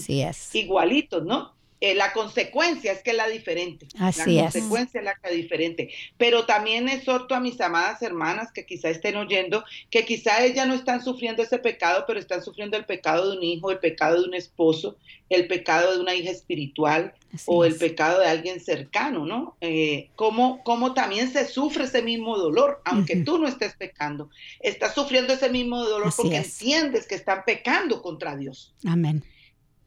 [0.54, 1.57] igualitos, ¿no?
[1.80, 3.88] Eh, la consecuencia es que es la diferente.
[4.00, 5.92] Así la consecuencia es la que diferente.
[6.18, 10.74] Pero también exhorto a mis amadas hermanas que quizá estén oyendo, que quizá ellas no
[10.74, 14.28] están sufriendo ese pecado, pero están sufriendo el pecado de un hijo, el pecado de
[14.28, 14.98] un esposo,
[15.30, 17.14] el pecado de una hija espiritual
[17.46, 19.56] o el pecado de alguien cercano, ¿no?
[19.62, 24.96] Eh, como, como también se sufre ese mismo dolor, aunque tú no estés pecando, estás
[24.96, 28.74] sufriendo ese mismo dolor porque entiendes que están pecando contra Dios.
[28.86, 29.24] Amén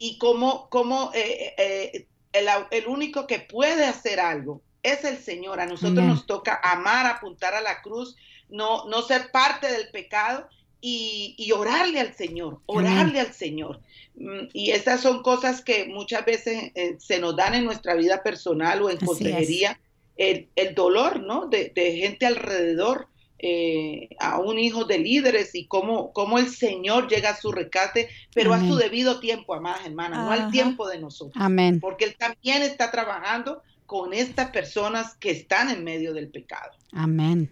[0.00, 5.60] y cómo, cómo eh, eh, el, el, único que puede hacer algo es el Señor.
[5.60, 8.16] A nosotros nos toca amar, apuntar a la cruz,
[8.48, 10.48] no, no ser parte del pecado
[10.80, 13.80] y, y orarle al Señor, orarle al Señor.
[14.14, 18.22] Mm, y esas son cosas que muchas veces eh, se nos dan en nuestra vida
[18.22, 19.78] personal o en consejería.
[20.16, 21.46] El, el, dolor, ¿no?
[21.46, 23.08] De, de gente alrededor
[23.42, 28.10] eh, a un hijo de líderes y cómo, cómo, el Señor llega a su recate,
[28.34, 31.42] pero a su debido tiempo, amadas hermanas, no al tiempo de nosotros.
[31.42, 31.80] Amén.
[31.80, 36.72] Porque Él también está trabajando con estas personas que están en medio del pecado.
[36.92, 37.50] Amén.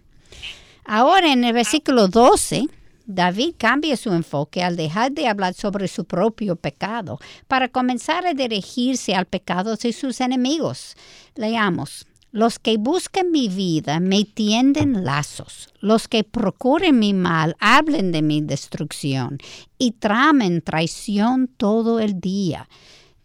[0.85, 2.67] Ahora en el versículo 12,
[3.05, 8.35] David cambia su enfoque al dejar de hablar sobre su propio pecado para comenzar a
[8.35, 10.95] dirigirse al pecado de sus enemigos.
[11.35, 12.05] Leamos.
[12.31, 15.69] Los que buscan mi vida me tienden lazos.
[15.79, 19.39] Los que procuren mi mal hablen de mi destrucción
[19.79, 22.69] y tramen traición todo el día.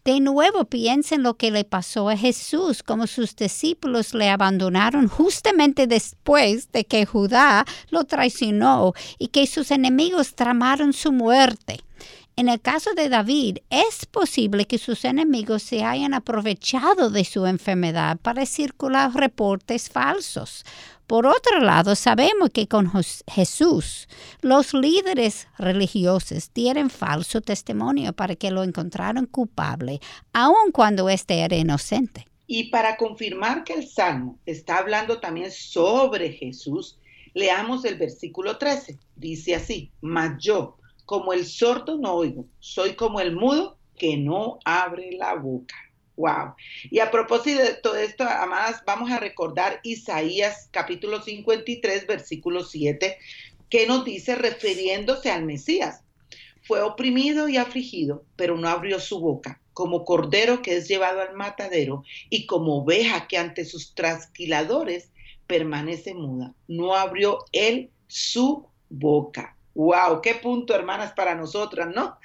[0.03, 5.85] De nuevo piensen lo que le pasó a Jesús, como sus discípulos le abandonaron justamente
[5.85, 11.84] después de que Judá lo traicionó y que sus enemigos tramaron su muerte.
[12.37, 17.45] En el caso de David, es posible que sus enemigos se hayan aprovechado de su
[17.45, 20.65] enfermedad para circular reportes falsos.
[21.07, 22.91] Por otro lado, sabemos que con
[23.31, 24.09] Jesús
[24.41, 30.01] los líderes religiosos dieron falso testimonio para que lo encontraran culpable,
[30.33, 32.27] aun cuando éste era inocente.
[32.47, 36.99] Y para confirmar que el Salmo está hablando también sobre Jesús,
[37.33, 38.99] leamos el versículo 13.
[39.15, 44.59] Dice así, mas yo, como el sordo no oigo, soy como el mudo que no
[44.65, 45.75] abre la boca.
[46.17, 46.55] Wow.
[46.89, 53.17] Y a propósito de todo esto, amadas, vamos a recordar Isaías capítulo 53, versículo 7,
[53.69, 56.01] que nos dice refiriéndose al Mesías.
[56.63, 61.35] Fue oprimido y afligido, pero no abrió su boca, como cordero que es llevado al
[61.35, 65.11] matadero y como oveja que ante sus trasquiladores
[65.47, 66.53] permanece muda.
[66.67, 69.54] No abrió él su boca.
[69.75, 72.17] Wow, qué punto, hermanas, para nosotras, ¿no?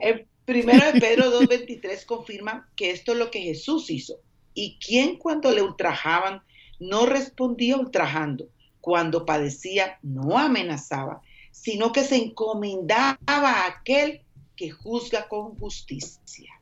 [0.00, 4.20] El primero de Pedro 2.23 confirma que esto es lo que Jesús hizo.
[4.54, 6.42] ¿Y quién cuando le ultrajaban
[6.78, 8.48] no respondía ultrajando?
[8.80, 14.20] Cuando padecía no amenazaba, sino que se encomendaba a aquel
[14.54, 16.52] que juzga con justicia.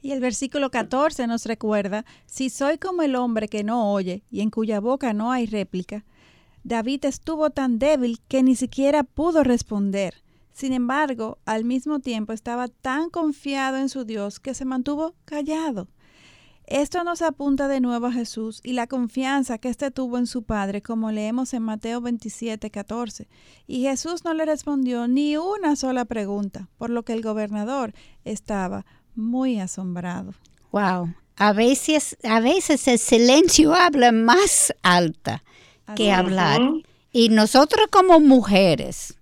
[0.00, 4.40] Y el versículo 14 nos recuerda, si soy como el hombre que no oye y
[4.40, 6.04] en cuya boca no hay réplica,
[6.68, 10.22] David estuvo tan débil que ni siquiera pudo responder.
[10.52, 15.88] Sin embargo, al mismo tiempo estaba tan confiado en su Dios que se mantuvo callado.
[16.66, 20.42] Esto nos apunta de nuevo a Jesús y la confianza que éste tuvo en su
[20.42, 23.28] Padre, como leemos en Mateo 27, 14.
[23.66, 27.94] Y Jesús no le respondió ni una sola pregunta, por lo que el gobernador
[28.26, 30.34] estaba muy asombrado.
[30.72, 31.14] Wow.
[31.36, 35.42] A veces, a veces el silencio habla más alta
[35.94, 36.60] que hablar.
[37.12, 39.18] Y nosotros como mujeres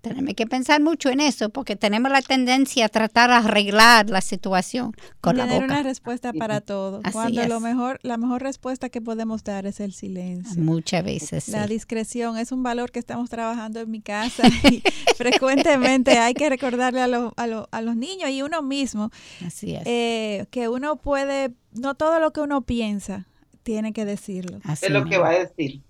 [0.00, 4.20] tenemos que pensar mucho en eso porque tenemos la tendencia a tratar de arreglar la
[4.20, 5.64] situación con la boca.
[5.64, 7.02] una respuesta para todo.
[7.12, 10.62] cuando lo mejor, la mejor respuesta que podemos dar es el silencio.
[10.62, 11.48] Muchas veces.
[11.48, 14.82] La discreción es un valor que estamos trabajando en mi casa y
[15.16, 19.10] frecuentemente hay que recordarle a, a, a, los niños y uno mismo
[19.46, 19.82] Así es.
[19.84, 23.26] Eh, que uno puede, no todo lo que uno piensa
[23.62, 24.58] tiene que decirlo.
[24.64, 25.82] Así es lo que va a decir.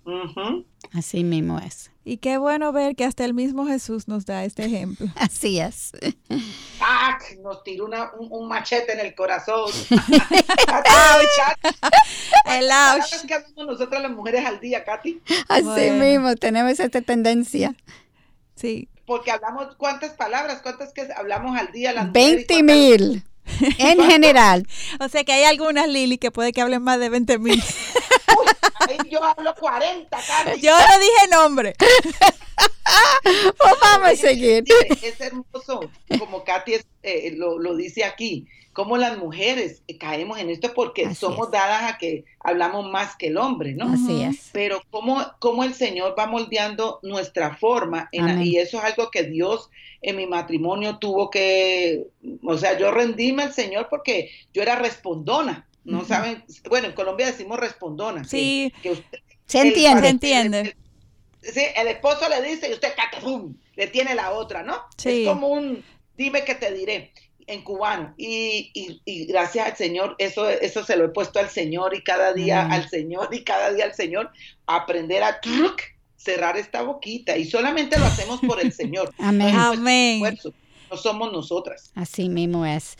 [0.93, 1.91] Así mismo es.
[2.03, 5.07] Y qué bueno ver que hasta el mismo Jesús nos da este ejemplo.
[5.15, 5.91] Así es.
[6.79, 7.17] ¡Ah!
[7.41, 9.71] Nos tiró una, un, machete en el corazón.
[12.45, 13.25] el ouch.
[13.27, 15.21] que hacemos nosotras las mujeres al día, Katy?
[15.47, 17.75] Así mismo, tenemos esta tendencia.
[18.55, 18.89] Sí.
[19.05, 20.61] Porque hablamos, ¿cuántas palabras?
[20.61, 21.93] ¿Cuántas que hablamos al día?
[21.93, 23.23] Las 20 mil.
[23.77, 24.67] en general.
[24.99, 27.63] O sea que hay algunas, Lili, que puede que hablen más de 20 mil.
[29.09, 30.17] yo hablo 40,
[30.61, 31.75] Yo no dije nombre.
[33.57, 34.63] pues vamos a seguir.
[35.01, 35.81] Es hermoso,
[36.19, 41.51] como Katy eh, lo, lo, dice aquí, como las mujeres caemos en esto porque somos
[41.51, 43.93] dadas a que hablamos más que el hombre, ¿no?
[43.93, 44.49] Así es.
[44.53, 49.69] Pero como, como el Señor va moldeando nuestra forma, y eso es algo que Dios
[50.01, 52.07] en mi matrimonio tuvo que,
[52.43, 56.43] o sea, yo rendíme al Señor porque yo era respondona, ¿no saben?
[56.69, 58.23] Bueno, en Colombia decimos respondona.
[58.23, 58.71] Sí.
[59.45, 60.75] se entiende, se entiende.
[61.41, 63.55] Sí, el esposo le dice y usted, ¡catafum!
[63.75, 64.81] le tiene la otra, ¿no?
[64.97, 65.23] Sí.
[65.23, 65.83] Es como un,
[66.17, 67.11] dime que te diré
[67.47, 68.71] en cubano y,
[69.05, 72.65] y, gracias al Señor, eso, eso se lo he puesto al Señor y cada día
[72.67, 74.31] al Señor y cada día al Señor,
[74.67, 75.81] aprender a truc,
[76.15, 79.13] cerrar esta boquita y solamente lo hacemos por el Señor.
[79.17, 79.55] Amén.
[79.55, 80.39] No Amén.
[80.89, 81.91] no somos nosotras.
[81.95, 82.95] Así mismo es.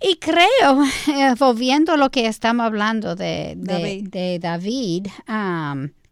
[0.00, 5.08] Y creo, eh, volviendo a lo que estamos hablando de, de David,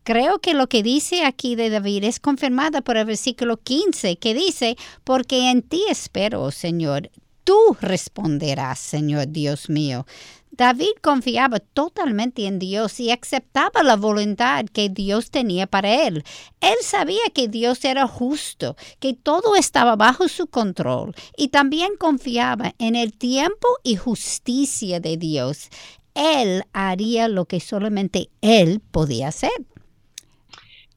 [0.07, 4.35] creo que lo que dice aquí de David es confirmada por el versículo 15, que
[4.35, 7.11] dice, porque en ti espero, Señor,
[7.43, 10.07] tú responderás, Señor Dios mío.
[10.53, 16.23] David confiaba totalmente en Dios y aceptaba la voluntad que Dios tenía para él.
[16.61, 22.77] Él sabía que Dios era justo, que todo estaba bajo su control y también confiaba
[22.79, 25.69] en el tiempo y justicia de Dios.
[26.15, 29.51] Él haría lo que solamente él podía hacer.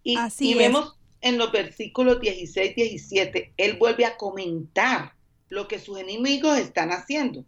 [0.04, 5.14] Y, Así vemos en los versículos 16, 17, él vuelve a comentar
[5.50, 7.46] lo que sus enemigos están haciendo.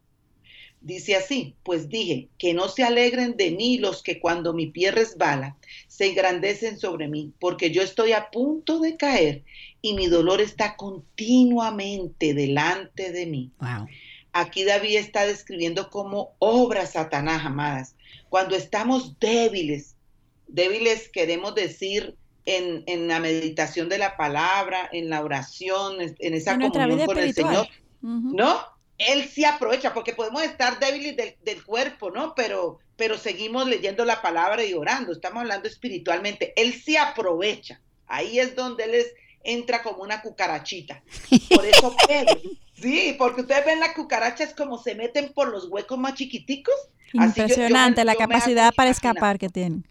[0.82, 4.89] Dice así, pues dije, que no se alegren de mí los que cuando mi pie
[4.89, 5.56] resbala
[5.88, 9.43] se engrandecen sobre mí, porque yo estoy a punto de caer
[9.84, 13.52] y mi dolor está continuamente delante de mí.
[14.34, 17.95] Aquí David está describiendo cómo obra Satanás, amadas.
[18.30, 19.95] Cuando estamos débiles,
[20.47, 22.16] débiles queremos decir
[22.46, 27.34] en, en, la meditación de la palabra, en la oración, en esa comunión con el
[27.34, 27.68] Señor,
[28.02, 28.60] ¿no?
[28.98, 32.36] Él sí aprovecha, porque podemos estar débiles del, cuerpo, ¿no?
[32.36, 36.54] Pero, pero seguimos leyendo la palabra y orando, estamos hablando espiritualmente.
[36.56, 37.82] Él sí aprovecha.
[38.08, 39.06] Ahí es donde él
[39.44, 41.02] entra como una cucarachita.
[41.56, 42.39] Por eso Pedro,
[42.74, 46.76] sí, porque ustedes ven la cucaracha es como se meten por los huecos más chiquiticos.
[47.14, 49.86] Impresionante la capacidad para escapar que tienen.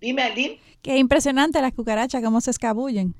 [0.00, 0.60] Dime, Aline.
[0.82, 3.14] Qué impresionante las cucarachas, cómo se escabullen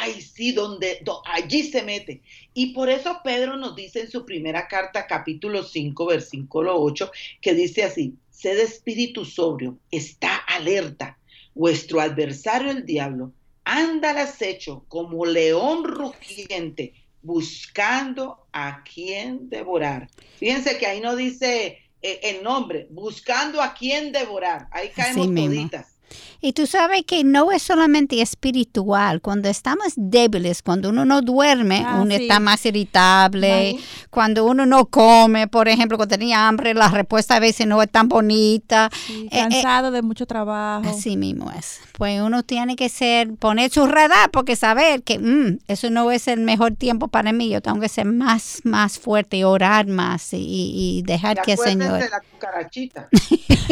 [0.00, 2.22] ay, sí, donde, allí se mete.
[2.54, 7.54] Y por eso Pedro nos dice en su primera carta, capítulo 5, versículo 8, que
[7.54, 11.18] dice así, sed espíritu sobrio, está alerta.
[11.54, 13.32] Vuestro adversario el diablo
[13.64, 20.08] anda al acecho como león rugiente, buscando a quien devorar.
[20.36, 24.68] Fíjense que ahí no dice el nombre, buscando a quien devorar.
[24.70, 25.97] Ahí caemos toditas.
[26.40, 29.20] Y tú sabes que no es solamente espiritual.
[29.20, 33.76] Cuando estamos débiles, cuando uno no duerme, ah, uno está más irritable.
[34.10, 37.90] Cuando uno no come, por ejemplo, cuando tenía hambre, la respuesta a veces no es
[37.90, 38.88] tan bonita.
[39.10, 40.88] Eh, eh, cansado de mucho trabajo.
[40.88, 41.80] Así mismo es.
[41.96, 46.28] Pues uno tiene que ser, poner su radar porque saber que mm, eso no es
[46.28, 47.48] el mejor tiempo para mí.
[47.48, 52.00] Yo tengo que ser más, más fuerte, orar más y, dejar que el Señor.
[52.00, 53.08] de la cucarachita.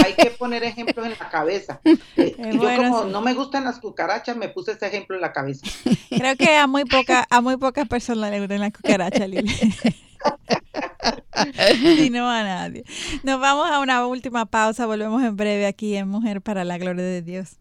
[0.04, 1.80] Hay que poner ejemplos en la cabeza.
[2.34, 5.66] yo como no me gustan las cucarachas, me puse ese ejemplo en la cabeza.
[6.10, 9.52] Creo que a muy poca, a muy pocas personas le gustan las cucarachas, Lili.
[12.06, 12.84] y no a nadie.
[13.22, 17.04] Nos vamos a una última pausa, volvemos en breve aquí en Mujer para la Gloria
[17.04, 17.56] de Dios.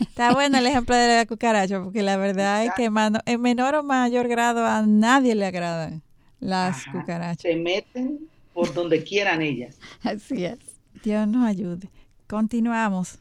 [0.00, 2.90] Está bueno el ejemplo de la cucaracha, porque la verdad es que
[3.26, 6.02] en menor o mayor grado a nadie le agradan
[6.40, 7.42] las cucarachas.
[7.42, 9.78] Se meten por donde quieran ellas.
[10.02, 10.58] Así es.
[11.02, 11.88] Dios nos ayude.
[12.32, 13.18] Continuamos.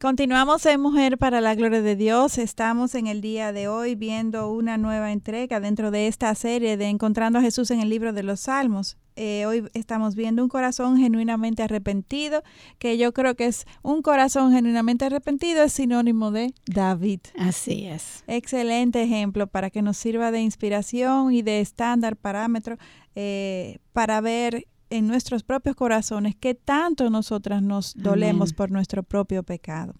[0.00, 2.38] Continuamos en Mujer para la Gloria de Dios.
[2.38, 6.86] Estamos en el día de hoy viendo una nueva entrega dentro de esta serie de
[6.86, 8.98] Encontrando a Jesús en el libro de los Salmos.
[9.16, 12.44] Eh, hoy estamos viendo un corazón genuinamente arrepentido,
[12.78, 17.18] que yo creo que es un corazón genuinamente arrepentido, es sinónimo de David.
[17.36, 18.22] Así es.
[18.28, 22.78] Excelente ejemplo para que nos sirva de inspiración y de estándar, parámetro,
[23.16, 29.42] eh, para ver en nuestros propios corazones que tanto nosotras nos dolemos por nuestro propio
[29.42, 29.94] pecado.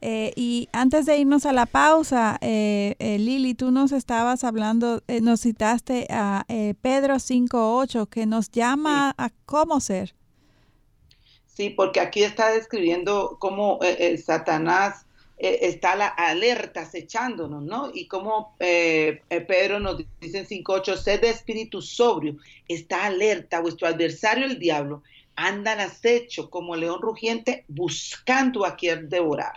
[0.00, 5.02] Eh, y antes de irnos a la pausa, eh, eh, Lili, tú nos estabas hablando,
[5.22, 6.44] nos citaste a
[6.82, 10.14] Pedro 5.8, que nos llama a cómo ser.
[11.46, 13.78] Sí, porque aquí está describiendo cómo
[14.22, 15.06] Satanás
[15.36, 17.90] eh, está la alerta acechándonos, ¿no?
[17.92, 22.36] Y como eh, eh, Pedro nos dice en 5.8, sed de espíritu sobrio,
[22.68, 25.02] está alerta, vuestro adversario el diablo
[25.36, 29.56] anda al acecho como león rugiente buscando a quien devorar.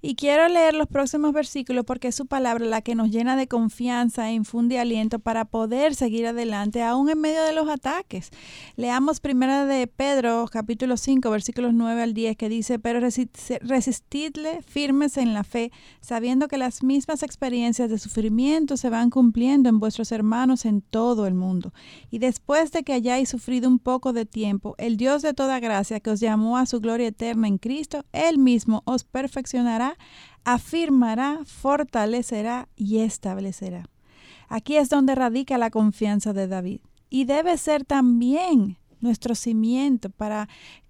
[0.00, 3.48] Y quiero leer los próximos versículos porque es su palabra la que nos llena de
[3.48, 8.30] confianza e infunde aliento para poder seguir adelante aún en medio de los ataques.
[8.76, 15.16] Leamos primera de Pedro capítulo 5 versículos 9 al 10 que dice, pero resistidle firmes
[15.16, 20.12] en la fe, sabiendo que las mismas experiencias de sufrimiento se van cumpliendo en vuestros
[20.12, 21.72] hermanos en todo el mundo.
[22.08, 25.98] Y después de que hayáis sufrido un poco de tiempo, el Dios de toda gracia
[25.98, 29.87] que os llamó a su gloria eterna en Cristo, Él mismo os perfeccionará,
[30.44, 33.88] afirmará, fortalecerá y establecerá.
[34.48, 36.80] Aquí es donde radica la confianza de David.
[37.10, 40.48] Y debe ser también nuestro cimiento para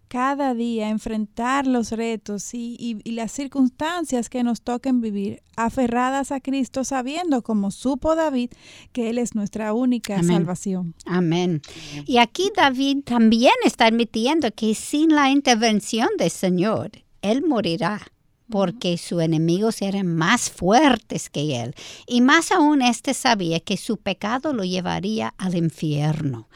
[0.09, 6.83] cada día enfrentar los retos y, las circunstancias que nos toquen vivir, aferradas a Cristo,
[6.83, 8.51] sabiendo, como supo David,
[8.93, 10.95] que Él es nuestra única salvación.
[11.05, 11.61] Amén.
[12.07, 16.91] Y aquí David también está admitiendo que sin la intervención del Señor,
[17.21, 18.01] Él morirá
[18.51, 21.75] porque sus enemigos eran más fuertes que él.
[22.07, 26.49] Y más aún, éste sabía que su pecado lo llevaría al infierno.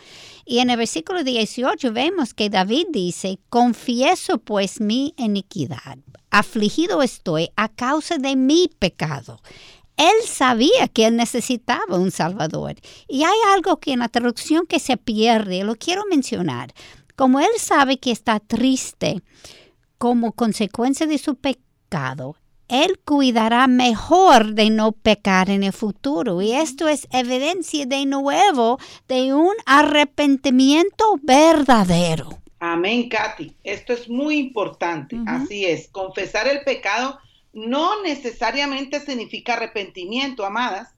[0.45, 5.99] Y en el versículo 18 vemos que David dice, confieso pues mi iniquidad,
[6.31, 9.41] afligido estoy a causa de mi pecado.
[9.97, 12.75] Él sabía que él necesitaba un Salvador.
[13.09, 16.73] Y hay algo que en la traducción que se pierde, lo quiero mencionar.
[17.15, 19.23] Como él sabe que está triste
[19.99, 21.72] como consecuencia de su pecado,
[22.69, 26.41] él cuidará mejor de no pecar en el futuro.
[26.41, 28.79] Y esto es evidencia de nuevo
[29.09, 32.39] de un arrepentimiento verdadero.
[32.61, 33.57] Amén, Katy.
[33.63, 35.19] Esto es muy importante.
[35.27, 35.89] Así es.
[35.89, 37.19] Confesar el pecado
[37.53, 40.95] no necesariamente significa arrepentimiento, amadas,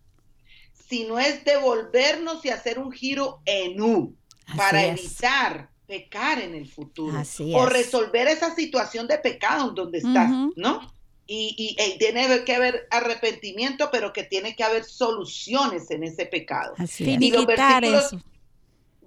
[0.75, 4.15] sino es devolvernos y hacer un giro en U
[4.57, 7.23] para evitar pecar en el futuro
[7.55, 10.95] o resolver esa situación de pecado en donde estás, ¿no?
[11.27, 16.75] y, y, tiene que haber arrepentimiento, pero que tiene que haber soluciones en ese pecado.
[16.87, 18.21] Finiquitar eso.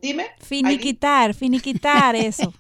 [0.02, 0.28] Dime.
[0.40, 2.54] Finiquitar, finiquitar eso.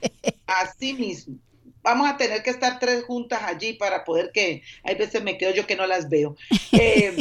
[0.46, 1.36] Así mismo.
[1.82, 5.52] Vamos a tener que estar tres juntas allí para poder que, hay veces me quedo
[5.52, 6.36] yo que no las veo.
[6.72, 7.16] Eh,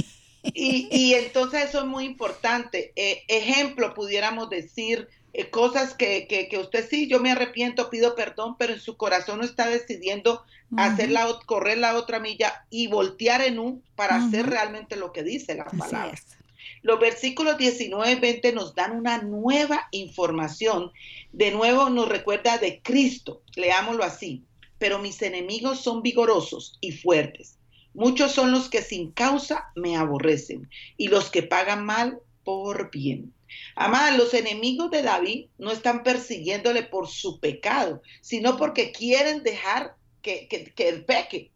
[0.53, 2.91] y, y, entonces eso es muy importante.
[2.97, 8.55] Eh, ejemplo, pudiéramos decir, eh, cosas que, que, usted sí, yo me arrepiento, pido perdón,
[8.57, 10.43] pero en su corazón no está decidiendo
[10.77, 15.23] hacer la, correr la otra milla y voltear en un para hacer realmente lo que
[15.23, 16.15] dice la palabra.
[16.83, 20.91] Los versículos 19 y 20 nos dan una nueva información.
[21.31, 23.41] De nuevo nos recuerda de Cristo.
[23.55, 24.43] Leámoslo así.
[24.77, 27.57] Pero mis enemigos son vigorosos y fuertes.
[27.93, 33.33] Muchos son los que sin causa me aborrecen y los que pagan mal por bien.
[33.75, 39.95] Amada, los enemigos de David no están persiguiéndole por su pecado, sino porque quieren dejar
[40.21, 41.51] que, que, él peque.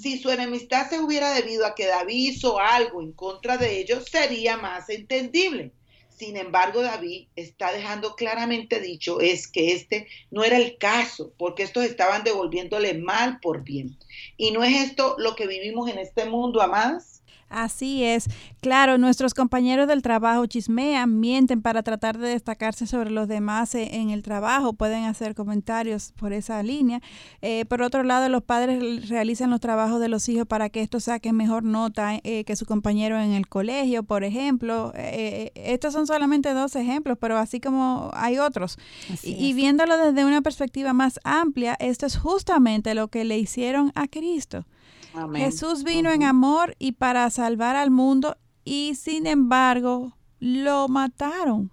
[0.00, 4.04] Si su enemistad se hubiera debido a que David hizo algo en contra de ellos,
[4.10, 5.72] sería más entendible.
[6.16, 11.64] Sin embargo, David está dejando claramente dicho es que este no era el caso, porque
[11.64, 13.96] estos estaban devolviéndole mal por bien.
[14.36, 17.21] Y no es esto lo que vivimos en este mundo, amadas.
[17.52, 18.28] Así es.
[18.62, 23.96] Claro, nuestros compañeros del trabajo chismean, mienten para tratar de destacarse sobre los demás e,
[23.96, 24.72] en el trabajo.
[24.72, 27.02] Pueden hacer comentarios por esa línea.
[27.42, 31.04] Eh, por otro lado, los padres realizan los trabajos de los hijos para que estos
[31.04, 34.92] saquen mejor nota eh, que su compañero en el colegio, por ejemplo.
[34.96, 38.78] Eh, estos son solamente dos ejemplos, pero así como hay otros.
[39.22, 44.08] y viéndolo desde una perspectiva más amplia, esto es justamente lo que le hicieron a
[44.08, 44.64] Cristo.
[45.34, 51.71] Jesús vino en amor y para salvar al mundo y sin embargo lo mataron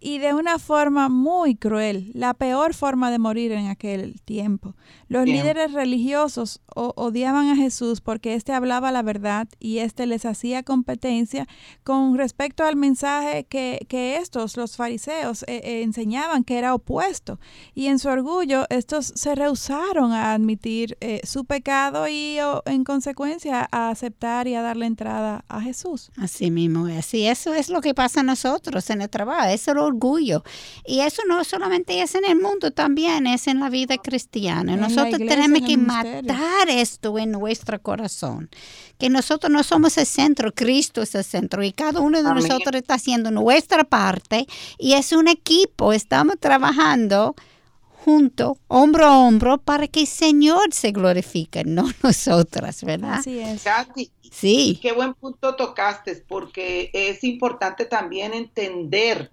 [0.00, 4.74] y de una forma muy cruel, la peor forma de morir en aquel tiempo.
[5.08, 10.62] Los líderes religiosos odiaban a Jesús porque éste hablaba la verdad y éste les hacía
[10.62, 11.46] competencia
[11.84, 17.38] con respecto al mensaje que, que estos, los fariseos, eh, eh, enseñaban que era opuesto.
[17.74, 23.68] Y en su orgullo, estos se rehusaron a admitir eh, su pecado y en consecuencia
[23.70, 26.10] a aceptar y a darle entrada a Jesús.
[26.16, 27.12] Así mismo es.
[27.12, 29.48] Y eso es lo que pasa a nosotros en el trabajo.
[29.48, 30.42] Eso lo orgullo.
[30.86, 34.76] Y eso no solamente es en el mundo, también es en la vida cristiana.
[34.76, 38.50] nosotros tenemos que matar esto en nuestro corazón.
[38.98, 41.62] Que nosotros no somos el centro, Cristo es el centro.
[41.62, 44.46] Y cada uno de nosotros está haciendo nuestra parte.
[44.78, 47.34] Y es un equipo, estamos trabajando
[48.04, 53.14] junto, hombro a hombro, para que el Señor se glorifique, no nosotras, ¿verdad?
[53.14, 53.62] Así es.
[54.30, 54.78] sí.
[54.80, 59.30] Qué buen punto tocaste, porque es importante también entender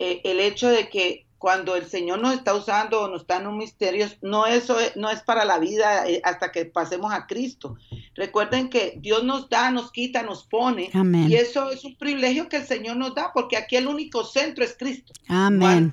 [0.00, 3.46] eh, el hecho de que cuando el Señor nos está usando o nos está en
[3.46, 7.76] un misterio, no, eso no es para la vida eh, hasta que pasemos a Cristo.
[8.14, 10.90] Recuerden que Dios nos da, nos quita, nos pone.
[11.28, 14.64] Y eso es un privilegio que el Señor nos da, porque aquí el único centro
[14.64, 15.12] es Cristo.
[15.28, 15.92] Amén.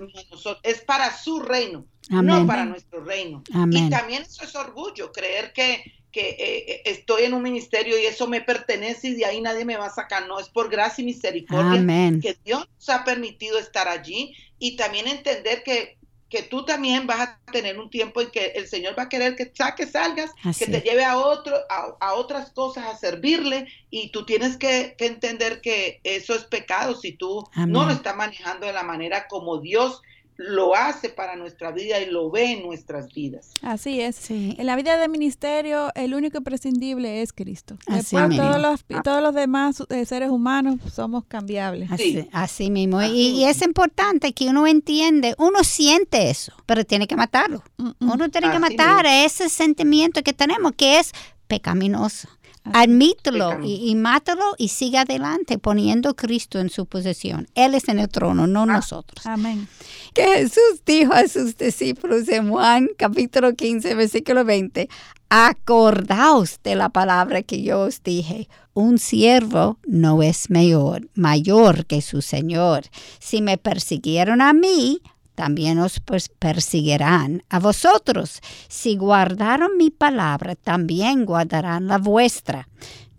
[0.64, 3.44] Es para su reino, no para nuestro reino.
[3.72, 5.82] Y también eso es orgullo, creer que,
[6.12, 9.78] que eh, estoy en un ministerio y eso me pertenece y de ahí nadie me
[9.78, 10.28] va a sacar.
[10.28, 11.82] No, es por gracia y misericordia
[12.22, 15.98] que Dios nos ha permitido estar allí y también entender que,
[16.30, 19.36] que tú también vas a tener un tiempo en que el Señor va a querer
[19.36, 24.26] que saques, salgas, que te lleve a, otro, a, otras cosas, a servirle, y tú
[24.26, 26.96] tienes que, entender que eso es pecado.
[26.96, 30.02] Si tú no lo estás manejando de la manera como Dios
[30.38, 33.52] lo hace para nuestra vida y lo ve en nuestras vidas.
[33.62, 34.30] Así es.
[34.30, 37.78] En la vida de ministerio, el único imprescindible es Cristo.
[37.88, 41.92] Después, todos los, todos los demás eh, seres humanos somos cambiables.
[41.92, 43.02] Así, así mismo.
[43.02, 47.64] Y, es importante que uno entiende, uno siente eso, pero tiene que matarlo.
[48.00, 51.14] Uno tiene que matar ese sentimiento que tenemos, que es
[51.48, 52.28] pecaminoso.
[52.74, 57.48] Admítelo y, mátalo y siga adelante poniendo a Cristo en su posesión.
[57.56, 59.26] Él es en el trono, no ah, nosotros.
[59.26, 59.68] Amén.
[60.14, 64.90] Que Jesús dijo a sus discípulos en Juan capítulo 15, versículo 20,
[65.30, 68.48] acordaos de la palabra que yo os dije.
[68.74, 72.84] Un siervo no es mayor, mayor que su Señor.
[73.20, 75.02] Si me persiguieron a mí,
[75.38, 76.02] también os
[76.40, 78.42] perseguirán a vosotros.
[78.70, 82.68] Si guardaron mi palabra, también guardarán la vuestra.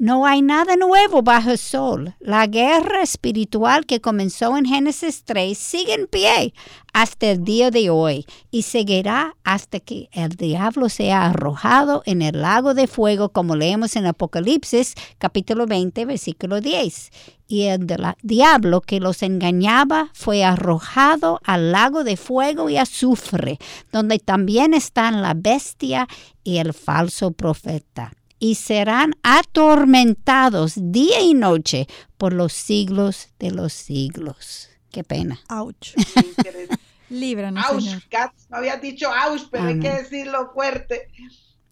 [0.00, 2.16] No hay nada nuevo bajo el sol.
[2.18, 6.54] La guerra espiritual que comenzó en Génesis 3 sigue en pie
[6.92, 12.42] hasta el día de hoy y seguirá hasta que el diablo sea arrojado en el
[12.42, 17.10] lago de fuego, como leemos en Apocalipsis capítulo 20, versículo 10.
[17.50, 17.86] Y el
[18.22, 23.58] diablo que los engañaba fue arrojado al lago de fuego y azufre,
[23.90, 26.06] donde también están la bestia
[26.44, 31.86] y el falso profeta y serán atormentados día y noche
[32.16, 34.68] por los siglos de los siglos.
[34.90, 35.40] Qué pena.
[35.48, 35.94] Ouch.
[37.10, 38.02] Líbranos, ouch, Señor.
[38.50, 41.08] no había dicho ouch, pero hay que decirlo fuerte.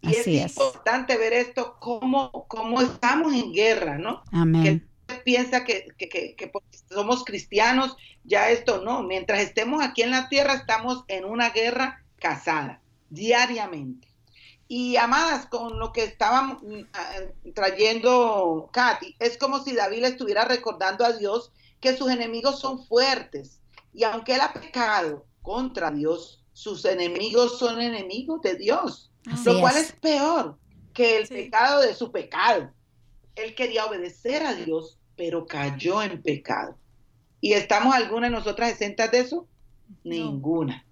[0.01, 4.23] Y Así es, importante ver esto, cómo, cómo estamos en guerra, ¿no?
[4.33, 4.63] Amén.
[4.63, 4.87] Que
[5.27, 9.03] piensa que, que, que, porque somos cristianos, ya esto no.
[9.03, 14.07] Mientras estemos aquí en la tierra, estamos en una guerra casada, diariamente.
[14.69, 20.45] Y amadas, con lo que estaba mm, trayendo Katy, es como si David le estuviera
[20.45, 21.51] recordando a Dios
[21.81, 23.61] que sus enemigos son fuertes.
[23.93, 29.11] Y aunque él ha pecado contra Dios, sus enemigos son enemigos de Dios.
[29.45, 29.91] lo cual es.
[29.93, 30.57] peor
[30.95, 32.71] que el pecado de su pecado.
[33.35, 36.77] Él quería obedecer a Dios, pero cayó en pecado.
[37.41, 39.47] ¿Y estamos alguna de nosotras exentas de eso?
[40.05, 40.85] Ninguna.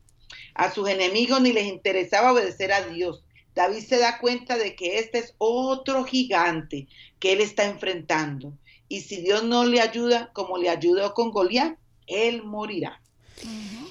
[0.54, 4.98] A sus enemigos ni les interesaba obedecer a Dios David se da cuenta de que
[4.98, 6.88] este es otro gigante
[7.20, 8.52] que él está enfrentando.
[8.88, 13.00] Y si Dios no le ayuda como le ayudó con Goliat, él morirá.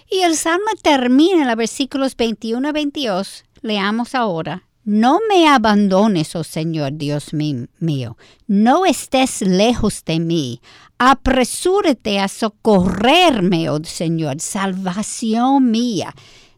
[0.09, 3.45] Y el salmo termina en los versículos 21 a 22.
[3.61, 4.67] Leamos ahora.
[4.85, 8.17] No me abandones, oh Señor Dios mío,
[8.47, 10.61] no estés lejos de mí.
[10.97, 16.13] Apresúrate a socorrerme, oh Señor, salvación mía.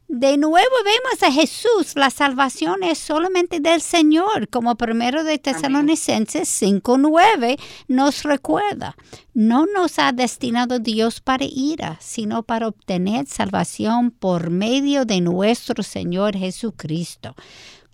[0.07, 6.47] De nuevo vemos a Jesús, la salvación es solamente del Señor, como primero de Tesalonicenses
[6.61, 8.95] 5.9 nos recuerda.
[9.33, 15.81] No nos ha destinado Dios para ira, sino para obtener salvación por medio de nuestro
[15.81, 17.35] Señor Jesucristo.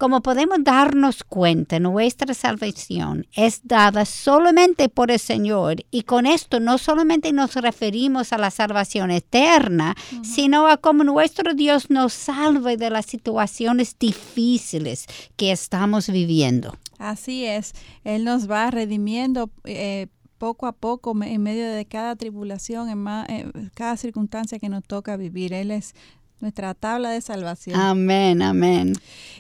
[0.02, 6.60] Como podemos darnos cuenta, nuestra salvación es dada solamente por el Señor y con esto
[6.60, 12.78] no solamente nos referimos a la salvación eterna, sino a cómo nuestro Dios nos salve
[12.78, 16.76] de las situaciones difíciles que estamos viviendo.
[16.98, 17.74] Así es,
[18.04, 19.52] Él nos va redimiendo.
[19.66, 20.08] Eh,
[20.40, 25.16] poco a poco en medio de cada tribulación, en, en, cada circunstancia que nos toca
[25.16, 25.54] vivir.
[25.54, 25.94] Él es
[26.42, 27.80] nuestra tabla de salvación.
[27.80, 28.94] Amén, amén.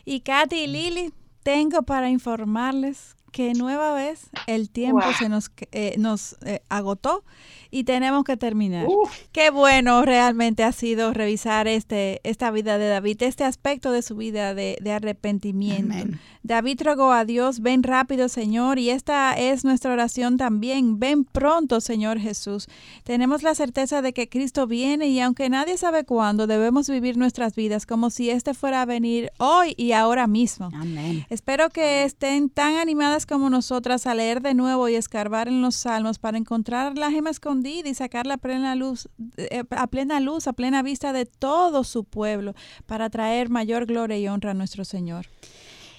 [0.05, 5.95] Y Katy y Lili, tengo para informarles que nueva vez el tiempo se nos, eh,
[5.97, 7.23] nos eh, agotó
[7.71, 8.85] y tenemos que terminar.
[9.31, 14.15] Qué bueno realmente ha sido revisar este, esta vida de David, este aspecto de su
[14.17, 15.95] vida de, arrepentimiento.
[16.43, 21.79] David rogó a Dios, ven rápido Señor, y esta es nuestra oración también, ven pronto
[21.79, 22.67] Señor Jesús.
[23.03, 27.55] Tenemos la certeza de que Cristo viene y aunque nadie sabe cuándo, debemos vivir nuestras
[27.55, 30.69] vidas como si este fuera a venir hoy y ahora mismo.
[30.73, 31.25] Amén.
[31.29, 35.75] Espero que estén tan animadas como nosotras a leer de nuevo y escarbar en los
[35.75, 40.47] salmos para encontrar la gema escondida y sacarla a plena luz, eh, a plena luz,
[40.47, 42.53] a plena vista de todo su pueblo,
[42.85, 45.27] para traer mayor gloria y honra a nuestro Señor.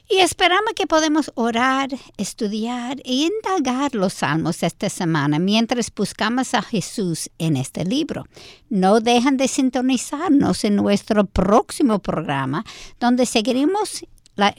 [0.08, 1.88] Y esperamos que podamos orar,
[2.18, 8.26] estudiar e indagar los salmos esta semana mientras buscamos a Jesús en este libro.
[8.68, 12.64] No dejan de sintonizarnos en nuestro próximo programa,
[13.00, 14.04] donde seguiremos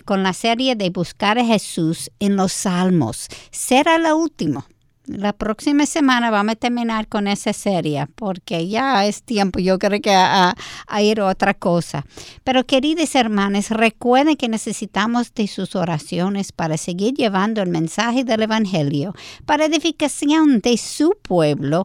[0.06, 3.28] con la serie de Buscar a Jesús en los Salmos.
[3.52, 4.68] Será la última.
[5.06, 10.00] La próxima semana vamos a terminar con esa serie porque ya es tiempo, yo creo
[10.00, 10.56] que a,
[11.02, 12.06] ir a otra cosa.
[12.46, 18.44] Pero queridas hermanas, recuerden que necesitamos de sus oraciones para seguir llevando el mensaje del
[18.44, 19.14] Evangelio,
[19.46, 21.84] para edificación de su pueblo.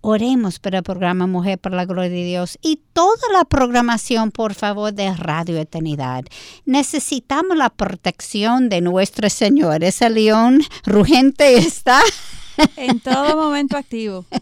[0.00, 4.54] Oremos para el programa Mujer por la Gloria de Dios y toda la programación, por
[4.54, 6.22] favor, de Radio Eternidad.
[6.66, 9.82] Necesitamos la protección de nuestro Señor.
[9.82, 12.00] Ese león rugente está
[12.76, 14.24] en todo momento activo.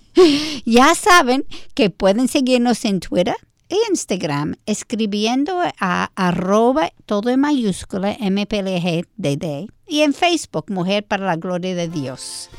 [0.64, 3.36] Ya saben que pueden seguirnos en Twitter
[3.68, 11.36] e Instagram escribiendo a arroba todo en mayúscula MPLGDD y en Facebook Mujer para la
[11.36, 12.50] Gloria de Dios.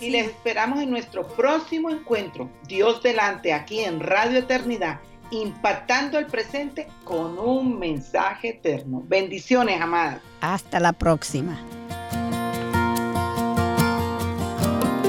[0.00, 5.00] Y les esperamos en nuestro próximo encuentro, Dios delante, aquí en Radio Eternidad,
[5.30, 9.02] impactando el presente con un mensaje eterno.
[9.06, 10.20] Bendiciones, amadas.
[10.40, 11.56] Hasta la próxima.